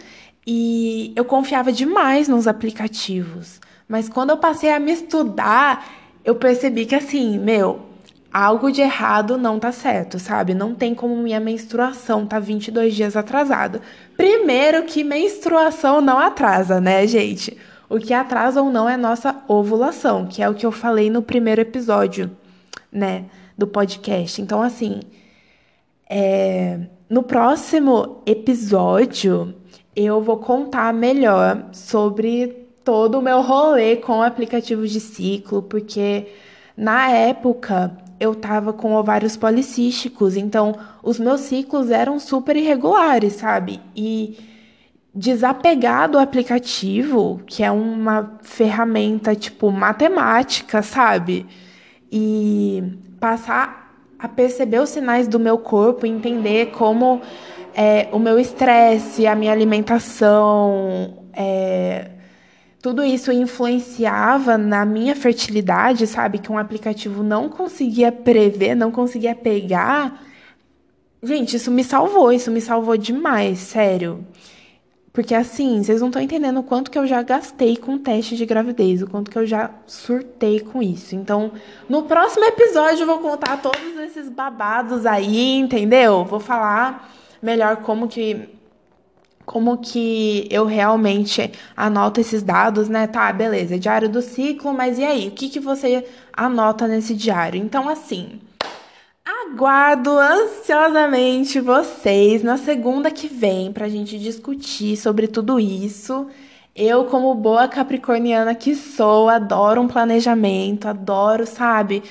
E 0.46 1.12
eu 1.16 1.24
confiava 1.24 1.72
demais 1.72 2.28
nos 2.28 2.46
aplicativos. 2.46 3.60
Mas 3.88 4.08
quando 4.08 4.30
eu 4.30 4.36
passei 4.36 4.70
a 4.70 4.80
me 4.80 4.92
estudar, 4.92 5.86
eu 6.24 6.34
percebi 6.34 6.86
que 6.86 6.94
assim, 6.94 7.38
meu, 7.38 7.80
algo 8.32 8.72
de 8.72 8.80
errado 8.80 9.38
não 9.38 9.60
tá 9.60 9.70
certo, 9.70 10.18
sabe? 10.18 10.54
Não 10.54 10.74
tem 10.74 10.94
como 10.94 11.16
minha 11.16 11.38
menstruação 11.38 12.26
tá 12.26 12.40
22 12.40 12.94
dias 12.94 13.16
atrasada. 13.16 13.80
Primeiro 14.16 14.82
que 14.82 15.04
menstruação 15.04 16.00
não 16.00 16.18
atrasa, 16.18 16.80
né, 16.80 17.06
gente? 17.06 17.56
O 17.88 17.98
que 17.98 18.12
atrasa 18.12 18.60
ou 18.60 18.70
não 18.70 18.88
é 18.88 18.96
nossa 18.96 19.36
ovulação, 19.46 20.26
que 20.26 20.42
é 20.42 20.48
o 20.48 20.54
que 20.54 20.66
eu 20.66 20.72
falei 20.72 21.08
no 21.10 21.22
primeiro 21.22 21.60
episódio, 21.60 22.30
né, 22.90 23.26
do 23.56 23.68
podcast. 23.68 24.42
Então, 24.42 24.60
assim, 24.60 25.00
é... 26.10 26.80
no 27.08 27.22
próximo 27.22 28.22
episódio 28.26 29.54
eu 29.96 30.20
vou 30.20 30.38
contar 30.38 30.92
melhor 30.92 31.66
sobre 31.72 32.66
todo 32.84 33.18
o 33.18 33.22
meu 33.22 33.40
rolê 33.40 33.96
com 33.96 34.22
aplicativos 34.22 34.90
de 34.90 35.00
ciclo, 35.00 35.62
porque 35.62 36.26
na 36.76 37.10
época 37.10 37.96
eu 38.20 38.34
tava 38.34 38.72
com 38.72 38.94
ovários 38.94 39.36
policísticos, 39.36 40.36
então 40.36 40.74
os 41.02 41.18
meus 41.18 41.40
ciclos 41.42 41.90
eram 41.90 42.18
super 42.18 42.56
irregulares, 42.56 43.34
sabe? 43.34 43.80
E 43.96 44.38
desapegar 45.14 46.10
do 46.10 46.18
aplicativo, 46.18 47.40
que 47.46 47.62
é 47.62 47.70
uma 47.70 48.38
ferramenta 48.42 49.34
tipo 49.34 49.70
matemática, 49.70 50.82
sabe? 50.82 51.46
E 52.10 52.82
passar 53.20 53.94
a 54.18 54.28
perceber 54.28 54.80
os 54.80 54.88
sinais 54.88 55.28
do 55.28 55.38
meu 55.38 55.58
corpo, 55.58 56.06
entender 56.06 56.66
como 56.72 57.20
é, 57.74 58.08
o 58.12 58.18
meu 58.18 58.38
estresse, 58.38 59.26
a 59.26 59.34
minha 59.34 59.52
alimentação, 59.52 61.24
é, 61.32 62.10
tudo 62.80 63.02
isso 63.02 63.32
influenciava 63.32 64.56
na 64.58 64.84
minha 64.84 65.16
fertilidade, 65.16 66.06
sabe? 66.06 66.38
Que 66.38 66.52
um 66.52 66.58
aplicativo 66.58 67.22
não 67.22 67.48
conseguia 67.48 68.12
prever, 68.12 68.74
não 68.74 68.90
conseguia 68.90 69.34
pegar. 69.34 70.22
Gente, 71.22 71.56
isso 71.56 71.70
me 71.70 71.82
salvou, 71.82 72.30
isso 72.30 72.50
me 72.50 72.60
salvou 72.60 72.96
demais, 72.96 73.58
sério. 73.58 74.24
Porque 75.14 75.34
assim, 75.34 75.82
vocês 75.82 76.00
não 76.00 76.08
estão 76.08 76.20
entendendo 76.20 76.58
o 76.58 76.62
quanto 76.62 76.90
que 76.90 76.98
eu 76.98 77.06
já 77.06 77.22
gastei 77.22 77.76
com 77.76 77.96
teste 77.96 78.36
de 78.36 78.44
gravidez, 78.44 79.00
o 79.00 79.06
quanto 79.06 79.30
que 79.30 79.38
eu 79.38 79.46
já 79.46 79.70
surtei 79.86 80.60
com 80.60 80.82
isso. 80.82 81.14
Então, 81.14 81.52
no 81.88 82.02
próximo 82.02 82.44
episódio 82.44 83.04
eu 83.04 83.06
vou 83.06 83.20
contar 83.20 83.62
todos 83.62 83.96
esses 84.04 84.28
babados 84.28 85.06
aí, 85.06 85.56
entendeu? 85.56 86.24
Vou 86.24 86.40
falar 86.40 87.10
melhor 87.44 87.76
como 87.76 88.08
que 88.08 88.48
como 89.44 89.76
que 89.76 90.48
eu 90.50 90.64
realmente 90.64 91.52
anoto 91.76 92.18
esses 92.18 92.42
dados, 92.42 92.88
né? 92.88 93.06
Tá, 93.06 93.30
beleza, 93.30 93.78
diário 93.78 94.08
do 94.08 94.22
ciclo, 94.22 94.72
mas 94.72 94.98
e 94.98 95.04
aí? 95.04 95.28
O 95.28 95.32
que, 95.32 95.50
que 95.50 95.60
você 95.60 96.06
anota 96.32 96.88
nesse 96.88 97.14
diário? 97.14 97.60
Então, 97.60 97.86
assim, 97.86 98.40
aguardo 99.22 100.18
ansiosamente 100.18 101.60
vocês 101.60 102.42
na 102.42 102.56
segunda 102.56 103.10
que 103.10 103.28
vem 103.28 103.70
pra 103.70 103.86
gente 103.86 104.18
discutir 104.18 104.96
sobre 104.96 105.28
tudo 105.28 105.60
isso. 105.60 106.26
Eu, 106.74 107.04
como 107.04 107.34
boa 107.34 107.68
capricorniana 107.68 108.54
que 108.54 108.74
sou, 108.74 109.28
adoro 109.28 109.82
um 109.82 109.88
planejamento, 109.88 110.88
adoro, 110.88 111.46
sabe, 111.46 112.02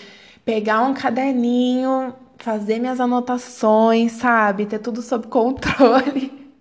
pegar 0.46 0.84
um 0.84 0.94
caderninho, 0.94 2.14
fazer 2.44 2.78
minhas 2.78 3.00
anotações, 3.00 4.12
sabe, 4.14 4.66
ter 4.66 4.80
tudo 4.80 5.02
sob 5.02 5.28
controle. 5.28 6.52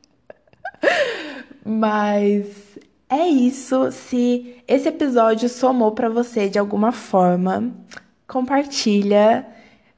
Mas 1.67 2.47
é 3.11 3.27
isso. 3.27 3.91
Se 3.91 4.63
esse 4.69 4.89
episódio 4.89 5.49
somou 5.49 5.91
para 5.91 6.09
você 6.09 6.49
de 6.49 6.57
alguma 6.57 6.93
forma, 6.93 7.73
compartilha. 8.29 9.45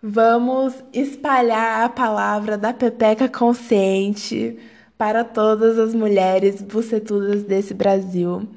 Vamos 0.02 0.74
espalhar 0.92 1.84
a 1.84 1.88
palavra 1.90 2.56
da 2.56 2.72
Pepeca 2.72 3.28
Consciente 3.28 4.58
para 4.96 5.22
todas 5.22 5.78
as 5.78 5.94
mulheres 5.94 6.62
bucetudas 6.62 7.42
desse 7.42 7.74
Brasil. 7.74 8.48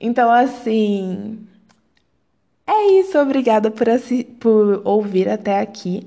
Então, 0.00 0.30
assim, 0.30 1.40
é 2.64 3.00
isso. 3.00 3.18
Obrigada 3.18 3.68
por, 3.68 3.86
por 4.38 4.82
ouvir 4.84 5.28
até 5.28 5.58
aqui 5.60 6.06